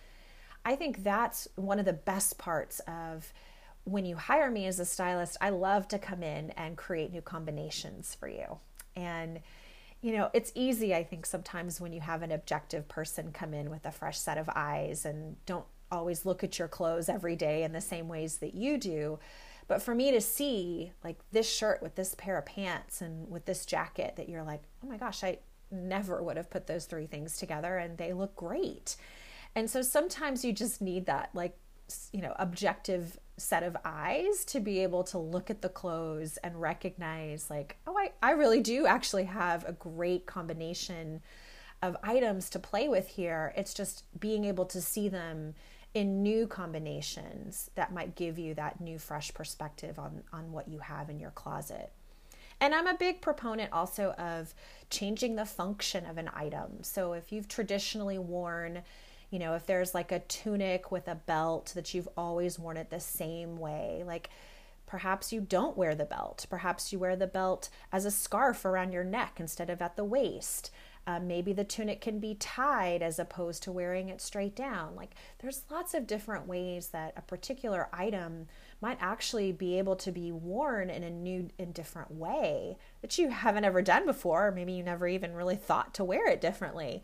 I 0.65 0.75
think 0.75 1.03
that's 1.03 1.47
one 1.55 1.79
of 1.79 1.86
the 1.86 1.93
best 1.93 2.38
parts 2.38 2.79
of 2.88 3.31
when 3.84 4.05
you 4.05 4.15
hire 4.15 4.51
me 4.51 4.65
as 4.65 4.79
a 4.79 4.86
stylist. 4.86 5.38
I 5.41 5.49
love 5.49 5.88
to 5.89 5.99
come 5.99 6.23
in 6.23 6.51
and 6.51 6.77
create 6.77 7.12
new 7.12 7.21
combinations 7.21 8.15
for 8.15 8.27
you. 8.27 8.60
And 8.95 9.41
you 10.01 10.13
know, 10.13 10.31
it's 10.34 10.51
easy, 10.55 10.95
I 10.95 11.03
think, 11.03 11.27
sometimes 11.27 11.79
when 11.79 11.93
you 11.93 12.01
have 12.01 12.23
an 12.23 12.31
objective 12.31 12.88
person 12.88 13.31
come 13.31 13.53
in 13.53 13.69
with 13.69 13.86
a 13.86 13.91
fresh 13.91 14.17
set 14.17 14.39
of 14.39 14.49
eyes 14.55 15.05
and 15.05 15.36
don't 15.45 15.65
always 15.91 16.25
look 16.25 16.43
at 16.43 16.58
your 16.58 16.67
clothes 16.67 17.10
every 17.10 17.36
day 17.36 17.63
in 17.63 17.73
the 17.73 17.82
same 17.82 18.08
ways 18.08 18.38
that 18.38 18.54
you 18.54 18.77
do. 18.77 19.19
But 19.67 19.82
for 19.82 19.95
me 19.95 20.12
to 20.12 20.21
see 20.21 20.91
like 21.04 21.17
this 21.32 21.49
shirt 21.49 21.82
with 21.82 21.95
this 21.95 22.15
pair 22.15 22.38
of 22.38 22.45
pants 22.45 23.01
and 23.01 23.30
with 23.30 23.45
this 23.45 23.65
jacket 23.65 24.15
that 24.17 24.30
you're 24.30 24.43
like, 24.43 24.62
oh 24.84 24.88
my 24.88 24.97
gosh, 24.97 25.23
I 25.23 25.39
never 25.71 26.21
would 26.21 26.38
have 26.38 26.49
put 26.49 26.67
those 26.67 26.86
three 26.86 27.08
things 27.08 27.38
together 27.38 27.77
and 27.77 27.97
they 27.97 28.13
look 28.13 28.36
great. 28.36 28.95
And 29.56 29.69
so 29.69 29.82
sometimes 29.82 30.43
you 30.43 30.54
just 30.54 30.82
need 30.82 31.06
that 31.06 31.30
like, 31.34 31.58
you 32.12 32.21
know, 32.21 32.36
objective 32.38 33.17
set 33.38 33.63
of 33.63 33.75
eyes 33.84 34.45
to 34.45 34.60
be 34.60 34.80
able 34.80 35.04
to 35.04 35.17
look 35.17 35.49
at 35.49 35.62
the 35.62 35.69
clothes 35.69 36.38
and 36.38 36.60
recognize 36.62 37.49
like, 37.49 37.77
oh, 37.88 37.97
I, 37.97 38.12
I 38.21 38.32
really 38.32 38.62
do 38.62 38.86
actually 38.86 39.25
have 39.25 39.67
a 39.67 39.73
great 39.73 40.25
combination 40.25 41.21
of 41.82 41.97
items 42.04 42.49
to 42.51 42.60
play 42.60 42.88
with 42.88 43.08
here. 43.08 43.54
It's 43.58 43.73
just 43.73 44.04
being 44.19 44.45
able 44.45 44.65
to 44.65 44.82
see 44.82 45.10
them 45.10 45.56
in 45.93 46.23
new 46.23 46.47
combinations 46.47 47.69
that 47.75 47.93
might 47.93 48.15
give 48.15 48.39
you 48.39 48.54
that 48.56 48.80
new 48.80 48.97
fresh 48.97 49.34
perspective 49.34 49.99
on 49.99 50.23
on 50.32 50.51
what 50.51 50.67
you 50.67 50.80
have 50.80 51.10
in 51.10 51.19
your 51.19 51.32
closet. 51.32 51.91
And 52.62 52.75
I'm 52.75 52.88
a 52.88 52.93
big 52.93 53.21
proponent 53.21 53.73
also 53.73 54.12
of 54.12 54.54
changing 54.91 55.36
the 55.36 55.45
function 55.45 56.06
of 56.06 56.19
an 56.19 56.30
item. 56.34 56.84
So 56.84 57.13
if 57.13 57.32
you've 57.32 57.47
traditionally 57.47 58.19
worn, 58.19 58.84
you 59.32 59.39
know, 59.39 59.56
if 59.56 59.65
there's 59.65 59.95
like 59.95 60.12
a 60.12 60.19
tunic 60.19 60.91
with 60.91 61.08
a 61.08 61.15
belt 61.15 61.71
that 61.73 61.93
you've 61.95 62.10
always 62.15 62.60
worn 62.60 62.77
it 62.77 62.91
the 62.91 62.99
same 62.99 63.58
way, 63.58 64.04
like 64.06 64.30
perhaps 64.86 65.34
you 65.34 65.41
don't 65.41 65.75
wear 65.75 65.95
the 65.95 66.06
belt. 66.06 66.45
Perhaps 66.51 66.93
you 66.93 66.99
wear 66.99 67.15
the 67.15 67.25
belt 67.25 67.69
as 67.91 68.06
a 68.06 68.12
scarf 68.12 68.63
around 68.63 68.91
your 68.91 69.04
neck 69.04 69.38
instead 69.39 69.71
of 69.71 69.82
at 69.82 69.95
the 69.95 70.04
waist. 70.04 70.69
Uh, 71.12 71.19
maybe 71.19 71.52
the 71.52 71.65
tunic 71.65 72.00
can 72.00 72.19
be 72.19 72.36
tied 72.36 73.02
as 73.02 73.19
opposed 73.19 73.62
to 73.63 73.71
wearing 73.71 74.08
it 74.08 74.21
straight 74.21 74.56
down. 74.56 74.95
Like 74.95 75.12
there's 75.39 75.63
lots 75.69 75.93
of 75.93 76.08
different 76.08 76.47
ways 76.47 76.89
that 76.89 77.13
a 77.17 77.21
particular 77.21 77.89
item 77.91 78.47
might 78.80 78.97
actually 79.02 79.52
be 79.52 79.78
able 79.78 79.97
to 79.97 80.12
be 80.12 80.32
worn 80.32 80.89
in 80.89 81.04
a 81.04 81.10
new 81.10 81.50
and 81.60 81.74
different 81.74 82.12
way 82.12 82.78
that 83.02 83.17
you 83.17 83.30
haven't 83.30 83.65
ever 83.65 83.82
done 83.82 84.06
before. 84.06 84.47
Or 84.47 84.52
maybe 84.54 84.71
you 84.71 84.84
never 84.84 85.06
even 85.06 85.34
really 85.34 85.58
thought 85.58 85.93
to 85.95 86.04
wear 86.06 86.30
it 86.30 86.39
differently. 86.39 87.04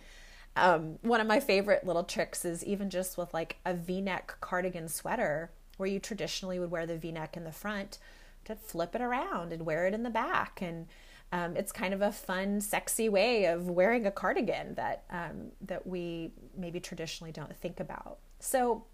Um, 0.56 1.00
one 1.02 1.20
of 1.20 1.28
my 1.28 1.42
favorite 1.42 1.86
little 1.86 2.06
tricks 2.06 2.46
is 2.46 2.64
even 2.64 2.90
just 2.90 3.18
with 3.18 3.34
like 3.34 3.58
a 3.66 3.74
v 3.74 4.00
neck 4.00 4.38
cardigan 4.40 4.88
sweater 4.88 5.52
where 5.76 5.90
you 5.90 6.00
traditionally 6.00 6.60
would 6.60 6.72
wear 6.72 6.86
the 6.86 6.98
v 6.98 7.12
neck 7.12 7.36
in 7.36 7.44
the 7.44 7.52
front 7.52 7.98
to 8.46 8.56
flip 8.56 8.96
it 8.96 9.02
around 9.02 9.52
and 9.52 9.66
wear 9.66 9.86
it 9.86 9.94
in 9.94 10.04
the 10.04 10.10
back 10.10 10.62
and 10.62 10.88
um, 11.32 11.58
it's 11.58 11.72
kind 11.72 11.94
of 11.94 12.02
a 12.02 12.12
fun, 12.12 12.62
sexy 12.62 13.10
way 13.10 13.46
of 13.46 13.70
wearing 13.70 14.06
a 14.06 14.12
cardigan 14.12 14.76
that 14.76 15.04
um, 15.10 15.52
that 15.62 15.86
we 15.86 16.32
maybe 16.58 16.80
traditionally 16.80 17.32
don't 17.32 17.56
think 17.58 17.80
about. 17.80 18.20
So 18.40 18.86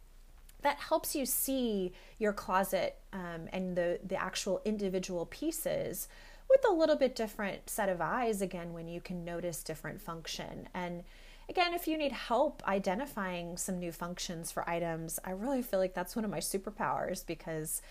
that 0.64 0.80
helps 0.80 1.16
you 1.16 1.26
see 1.26 1.94
your 2.18 2.34
closet 2.34 2.98
um, 3.12 3.48
and 3.54 3.76
the 3.76 4.00
the 4.04 4.16
actual 4.16 4.62
individual 4.66 5.26
pieces 5.28 6.08
with 6.50 6.66
a 6.68 6.74
little 6.74 6.96
bit 6.96 7.16
different 7.16 7.70
set 7.70 7.90
of 7.90 8.02
eyes 8.02 8.42
again 8.42 8.74
when 8.74 8.88
you 8.88 9.00
can 9.00 9.24
notice 9.24 9.64
different 9.64 10.02
function 10.02 10.68
and 10.74 11.04
again 11.50 11.74
if 11.74 11.88
you 11.88 11.98
need 11.98 12.12
help 12.12 12.64
identifying 12.68 13.58
some 13.58 13.80
new 13.80 13.92
functions 13.92 14.52
for 14.52 14.68
items 14.70 15.20
i 15.26 15.32
really 15.32 15.62
feel 15.62 15.80
like 15.80 15.94
that's 15.94 16.16
one 16.16 16.26
of 16.26 16.32
my 16.32 16.40
superpowers 16.40 17.26
because 17.26 17.82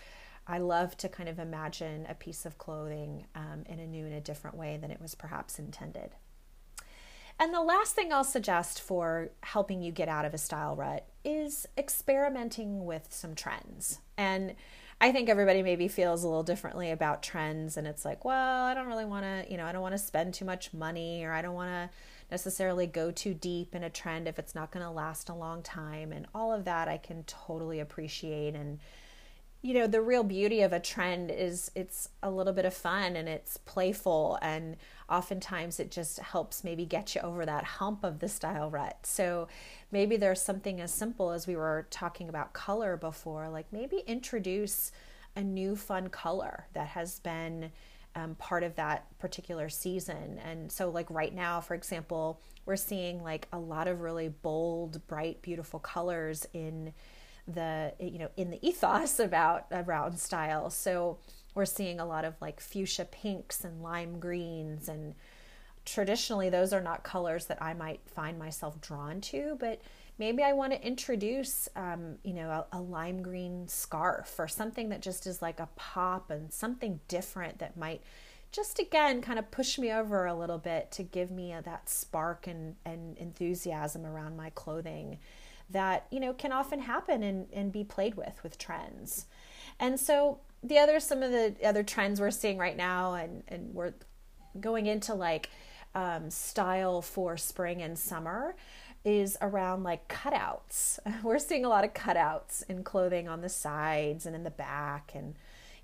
I 0.47 0.57
love 0.57 0.97
to 0.97 1.09
kind 1.09 1.29
of 1.29 1.39
imagine 1.39 2.05
a 2.09 2.13
piece 2.13 2.45
of 2.45 2.57
clothing 2.57 3.25
um, 3.35 3.63
in 3.65 3.79
a 3.79 3.87
new 3.87 4.05
and 4.05 4.13
a 4.13 4.21
different 4.21 4.57
way 4.57 4.77
than 4.77 4.91
it 4.91 5.01
was 5.01 5.15
perhaps 5.15 5.57
intended. 5.57 6.11
And 7.39 7.53
the 7.53 7.61
last 7.61 7.95
thing 7.95 8.13
I'll 8.13 8.23
suggest 8.23 8.81
for 8.81 9.29
helping 9.41 9.81
you 9.81 9.91
get 9.91 10.07
out 10.07 10.25
of 10.25 10.33
a 10.33 10.37
style 10.37 10.75
rut 10.75 11.07
is 11.23 11.65
experimenting 11.77 12.85
with 12.85 13.07
some 13.09 13.35
trends. 13.35 13.99
And 14.17 14.55
I 15.01 15.11
think 15.11 15.29
everybody 15.29 15.63
maybe 15.63 15.87
feels 15.87 16.23
a 16.23 16.27
little 16.27 16.43
differently 16.43 16.91
about 16.91 17.23
trends 17.23 17.75
and 17.75 17.87
it's 17.87 18.05
like, 18.05 18.23
well, 18.23 18.65
I 18.65 18.73
don't 18.73 18.87
really 18.87 19.05
want 19.05 19.25
to, 19.25 19.51
you 19.51 19.57
know, 19.57 19.65
I 19.65 19.71
don't 19.71 19.81
want 19.81 19.93
to 19.93 19.99
spend 19.99 20.33
too 20.33 20.45
much 20.45 20.73
money 20.73 21.23
or 21.23 21.33
I 21.33 21.41
don't 21.41 21.55
want 21.55 21.71
to 21.71 21.89
necessarily 22.31 22.87
go 22.87 23.11
too 23.11 23.33
deep 23.33 23.75
in 23.75 23.83
a 23.83 23.89
trend 23.89 24.27
if 24.27 24.39
it's 24.39 24.55
not 24.55 24.71
going 24.71 24.85
to 24.85 24.91
last 24.91 25.29
a 25.29 25.33
long 25.33 25.61
time 25.61 26.13
and 26.13 26.25
all 26.33 26.53
of 26.53 26.65
that 26.65 26.87
I 26.87 26.97
can 26.97 27.23
totally 27.23 27.79
appreciate 27.79 28.55
and 28.55 28.79
you 29.63 29.73
know 29.73 29.87
the 29.87 30.01
real 30.01 30.23
beauty 30.25 30.61
of 30.61 30.73
a 30.73 30.79
trend 30.79 31.31
is 31.31 31.71
it's 31.73 32.09
a 32.21 32.29
little 32.29 32.51
bit 32.51 32.65
of 32.65 32.73
fun 32.73 33.15
and 33.15 33.29
it's 33.29 33.57
playful 33.57 34.37
and 34.41 34.75
oftentimes 35.09 35.79
it 35.79 35.89
just 35.89 36.19
helps 36.19 36.65
maybe 36.65 36.85
get 36.85 37.15
you 37.15 37.21
over 37.21 37.45
that 37.45 37.63
hump 37.63 38.03
of 38.03 38.19
the 38.19 38.27
style 38.27 38.69
rut. 38.69 38.97
So 39.03 39.47
maybe 39.89 40.17
there's 40.17 40.41
something 40.41 40.81
as 40.81 40.93
simple 40.93 41.31
as 41.31 41.47
we 41.47 41.55
were 41.55 41.87
talking 41.91 42.27
about 42.27 42.51
color 42.51 42.97
before 42.97 43.47
like 43.47 43.67
maybe 43.71 44.03
introduce 44.05 44.91
a 45.37 45.41
new 45.41 45.77
fun 45.77 46.09
color 46.09 46.67
that 46.73 46.87
has 46.87 47.19
been 47.19 47.71
um, 48.15 48.35
part 48.35 48.63
of 48.63 48.75
that 48.75 49.17
particular 49.17 49.69
season. 49.69 50.41
And 50.43 50.69
so 50.69 50.89
like 50.89 51.09
right 51.09 51.33
now 51.33 51.61
for 51.61 51.73
example 51.73 52.41
we're 52.65 52.75
seeing 52.75 53.23
like 53.23 53.47
a 53.53 53.59
lot 53.59 53.87
of 53.87 54.01
really 54.01 54.27
bold 54.27 55.07
bright 55.07 55.41
beautiful 55.41 55.79
colors 55.79 56.45
in 56.51 56.93
the 57.47 57.93
you 57.99 58.19
know 58.19 58.29
in 58.37 58.49
the 58.49 58.65
ethos 58.67 59.19
about 59.19 59.65
around 59.71 60.19
style. 60.19 60.69
So 60.69 61.19
we're 61.55 61.65
seeing 61.65 61.99
a 61.99 62.05
lot 62.05 62.25
of 62.25 62.35
like 62.41 62.59
fuchsia 62.59 63.05
pinks 63.05 63.63
and 63.63 63.83
lime 63.83 64.19
greens 64.19 64.89
and 64.89 65.13
traditionally 65.85 66.49
those 66.49 66.73
are 66.73 66.81
not 66.81 67.03
colors 67.03 67.45
that 67.47 67.61
I 67.61 67.73
might 67.73 68.01
find 68.05 68.39
myself 68.39 68.79
drawn 68.81 69.21
to, 69.21 69.57
but 69.59 69.81
maybe 70.17 70.43
I 70.43 70.53
want 70.53 70.71
to 70.73 70.85
introduce, 70.85 71.67
um, 71.75 72.15
you 72.23 72.33
know, 72.33 72.49
a, 72.49 72.77
a, 72.77 72.81
lime 72.81 73.21
green 73.21 73.67
scarf 73.67 74.35
or 74.39 74.47
something 74.47 74.89
that 74.89 75.01
just 75.01 75.27
is 75.27 75.41
like 75.41 75.59
a 75.59 75.69
pop 75.75 76.29
and 76.29 76.53
something 76.53 76.99
different 77.07 77.59
that 77.59 77.75
might 77.75 78.01
just 78.51 78.77
again 78.77 79.21
kind 79.21 79.39
of 79.39 79.49
push 79.49 79.79
me 79.79 79.91
over 79.91 80.25
a 80.25 80.35
little 80.35 80.59
bit 80.59 80.91
to 80.91 81.03
give 81.03 81.31
me 81.31 81.51
a, 81.51 81.61
that 81.63 81.89
spark 81.89 82.47
and, 82.47 82.75
and 82.85 83.17
enthusiasm 83.17 84.05
around 84.05 84.37
my 84.37 84.51
clothing 84.51 85.17
that 85.69 86.07
you 86.11 86.19
know 86.19 86.33
can 86.33 86.51
often 86.51 86.79
happen 86.79 87.23
and, 87.23 87.47
and 87.53 87.71
be 87.71 87.83
played 87.83 88.15
with 88.15 88.41
with 88.43 88.57
trends. 88.57 89.25
And 89.79 89.99
so 89.99 90.39
the 90.63 90.77
other 90.77 90.99
some 90.99 91.23
of 91.23 91.31
the 91.31 91.55
other 91.63 91.83
trends 91.83 92.19
we're 92.19 92.31
seeing 92.31 92.57
right 92.57 92.77
now 92.77 93.15
and 93.15 93.43
and 93.47 93.73
we're 93.73 93.93
going 94.59 94.85
into 94.85 95.13
like 95.13 95.49
um, 95.95 96.29
style 96.29 97.01
for 97.01 97.37
spring 97.37 97.81
and 97.81 97.97
summer 97.97 98.55
is 99.05 99.37
around 99.41 99.83
like 99.83 100.07
cutouts. 100.07 100.99
We're 101.23 101.39
seeing 101.39 101.65
a 101.65 101.69
lot 101.69 101.83
of 101.83 101.93
cutouts 101.93 102.63
in 102.69 102.83
clothing 102.83 103.27
on 103.27 103.41
the 103.41 103.49
sides 103.49 104.25
and 104.25 104.35
in 104.35 104.43
the 104.43 104.49
back 104.49 105.11
and 105.13 105.35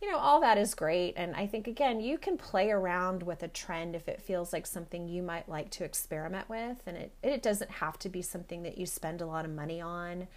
you 0.01 0.09
know, 0.09 0.17
all 0.17 0.39
that 0.41 0.57
is 0.57 0.73
great. 0.75 1.13
And 1.17 1.35
I 1.35 1.45
think, 1.45 1.67
again, 1.67 1.99
you 1.99 2.17
can 2.17 2.37
play 2.37 2.71
around 2.71 3.23
with 3.23 3.43
a 3.43 3.49
trend 3.49 3.95
if 3.95 4.07
it 4.07 4.21
feels 4.21 4.53
like 4.53 4.65
something 4.65 5.07
you 5.07 5.21
might 5.21 5.49
like 5.49 5.69
to 5.71 5.83
experiment 5.83 6.47
with. 6.47 6.77
And 6.85 6.95
it, 6.95 7.11
it 7.21 7.43
doesn't 7.43 7.69
have 7.69 7.99
to 7.99 8.09
be 8.09 8.21
something 8.21 8.63
that 8.63 8.77
you 8.77 8.85
spend 8.85 9.21
a 9.21 9.25
lot 9.25 9.43
of 9.43 9.51
money 9.51 9.81
on, 9.81 10.27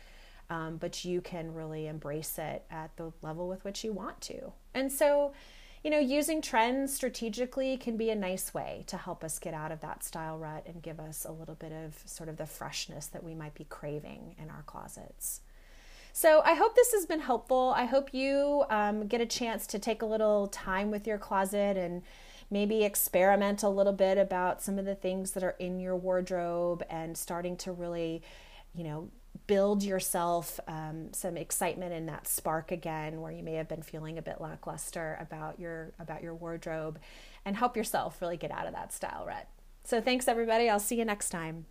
um, 0.51 0.79
but 0.79 1.05
you 1.05 1.21
can 1.21 1.55
really 1.55 1.87
embrace 1.87 2.39
it 2.39 2.65
at 2.71 2.97
the 2.97 3.13
level 3.23 3.49
with 3.49 3.65
which 3.65 3.85
you 3.85 3.93
want 3.93 4.21
to. 4.23 4.53
And 4.75 4.91
so, 4.91 5.33
you 5.85 5.91
know, 5.91 5.99
using 6.01 6.43
trends 6.43 6.93
strategically 6.93 7.77
can 7.77 7.97
be 7.97 8.11
a 8.11 8.17
nice 8.17 8.53
way 8.53 8.83
to 8.89 8.97
help 8.97 9.23
us 9.23 9.39
get 9.39 9.55
out 9.55 9.71
of 9.71 9.81
that 9.81 10.03
style 10.03 10.39
rut 10.39 10.65
and 10.67 10.83
give 10.83 10.99
us 10.99 11.25
a 11.25 11.33
little 11.33 11.55
bit 11.55 11.73
of 11.73 12.01
sort 12.05 12.29
of 12.29 12.37
the 12.37 12.47
freshness 12.47 13.07
that 13.07 13.23
we 13.23 13.35
might 13.35 13.55
be 13.55 13.65
craving 13.65 14.35
in 14.43 14.51
our 14.51 14.63
closets. 14.63 15.41
So 16.13 16.43
I 16.45 16.55
hope 16.55 16.75
this 16.75 16.93
has 16.93 17.07
been 17.07 17.21
helpful. 17.21 17.73
I 17.75 17.87
hope 17.87 18.13
you 18.13 18.65
um, 18.69 19.07
get 19.07 19.21
a 19.21 19.27
chance 19.27 19.67
to 19.69 19.79
take 19.79 20.03
a 20.03 20.07
little 20.07 20.47
time 20.49 20.91
with 20.91 21.07
your 21.07 21.19
closet 21.19 21.77
and 21.77 22.03
maybe 22.51 22.85
experiment 22.85 23.63
a 23.63 23.69
little 23.69 23.95
bit 23.95 24.19
about 24.19 24.61
some 24.63 24.79
of 24.79 24.85
the 24.85 24.95
things 24.95 25.31
that 25.33 25.43
are 25.43 25.57
in 25.59 25.81
your 25.81 25.97
wardrobe 25.97 26.85
and 26.91 27.17
starting 27.17 27.57
to 27.57 27.73
really, 27.73 28.23
you 28.75 28.85
know, 28.85 29.09
build 29.47 29.83
yourself 29.83 30.61
um, 30.69 31.09
some 31.13 31.39
excitement 31.39 31.95
and 31.95 32.09
that 32.09 32.29
spark 32.29 32.71
again 32.71 33.23
where 33.23 33.33
you 33.33 33.43
may 33.43 33.55
have 33.55 33.69
been 33.69 33.83
feeling 33.83 34.19
a 34.19 34.23
bit 34.23 34.39
lackluster 34.39 35.17
about 35.19 35.59
your 35.59 35.95
about 35.99 36.23
your 36.23 36.35
wardrobe 36.35 36.99
and 37.47 37.57
help 37.57 37.75
yourself 37.75 38.21
really 38.21 38.37
get 38.37 38.51
out 38.51 38.67
of 38.67 38.75
that 38.75 38.93
style 38.93 39.25
rut. 39.27 39.49
So 39.85 40.03
thanks 40.03 40.29
everybody. 40.29 40.69
I'll 40.69 40.79
see 40.79 40.97
you 40.97 41.07
next 41.07 41.31
time. 41.31 41.65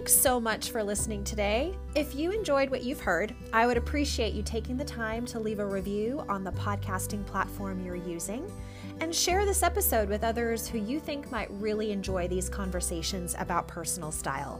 Thanks 0.00 0.14
so 0.14 0.40
much 0.40 0.70
for 0.70 0.82
listening 0.82 1.24
today. 1.24 1.76
If 1.94 2.14
you 2.14 2.30
enjoyed 2.30 2.70
what 2.70 2.82
you've 2.82 3.02
heard, 3.02 3.34
I 3.52 3.66
would 3.66 3.76
appreciate 3.76 4.32
you 4.32 4.42
taking 4.42 4.78
the 4.78 4.84
time 4.84 5.26
to 5.26 5.38
leave 5.38 5.58
a 5.58 5.66
review 5.66 6.24
on 6.26 6.42
the 6.42 6.52
podcasting 6.52 7.26
platform 7.26 7.84
you're 7.84 7.96
using 7.96 8.50
and 9.02 9.14
share 9.14 9.44
this 9.44 9.62
episode 9.62 10.08
with 10.08 10.24
others 10.24 10.66
who 10.66 10.78
you 10.78 11.00
think 11.00 11.30
might 11.30 11.50
really 11.50 11.92
enjoy 11.92 12.26
these 12.28 12.48
conversations 12.48 13.36
about 13.38 13.68
personal 13.68 14.10
style. 14.10 14.58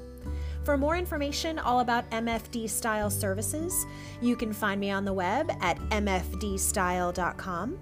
For 0.64 0.76
more 0.76 0.98
information 0.98 1.58
all 1.58 1.80
about 1.80 2.10
MFD 2.10 2.68
Style 2.68 3.08
services, 3.08 3.86
you 4.20 4.36
can 4.36 4.52
find 4.52 4.78
me 4.78 4.90
on 4.90 5.06
the 5.06 5.14
web 5.14 5.50
at 5.62 5.78
mfdstyle.com, 5.88 7.78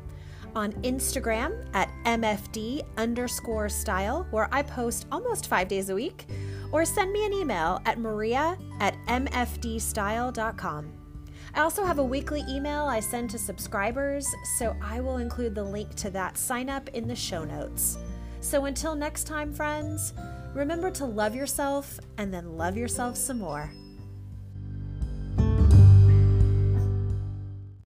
on 0.54 0.72
Instagram 0.74 1.66
at 1.74 1.90
mfd 2.04 2.84
underscore 2.96 3.68
style, 3.68 4.28
where 4.30 4.48
I 4.52 4.62
post 4.62 5.06
almost 5.10 5.48
five 5.48 5.66
days 5.66 5.90
a 5.90 5.94
week 5.96 6.28
or 6.72 6.84
send 6.84 7.12
me 7.12 7.24
an 7.24 7.32
email 7.32 7.80
at 7.86 7.98
maria 7.98 8.56
at 8.80 8.94
mfdstyle.com. 9.06 10.92
I 11.54 11.60
also 11.60 11.84
have 11.84 11.98
a 11.98 12.04
weekly 12.04 12.44
email 12.48 12.84
I 12.84 13.00
send 13.00 13.30
to 13.30 13.38
subscribers, 13.38 14.26
so 14.58 14.76
I 14.82 15.00
will 15.00 15.18
include 15.18 15.54
the 15.54 15.64
link 15.64 15.94
to 15.96 16.10
that 16.10 16.36
sign 16.36 16.68
up 16.68 16.88
in 16.90 17.08
the 17.08 17.16
show 17.16 17.44
notes. 17.44 17.98
So 18.40 18.66
until 18.66 18.94
next 18.94 19.24
time, 19.24 19.52
friends, 19.52 20.12
remember 20.54 20.90
to 20.92 21.04
love 21.04 21.34
yourself 21.34 21.98
and 22.18 22.32
then 22.32 22.56
love 22.56 22.76
yourself 22.76 23.16
some 23.16 23.38
more. 23.38 23.72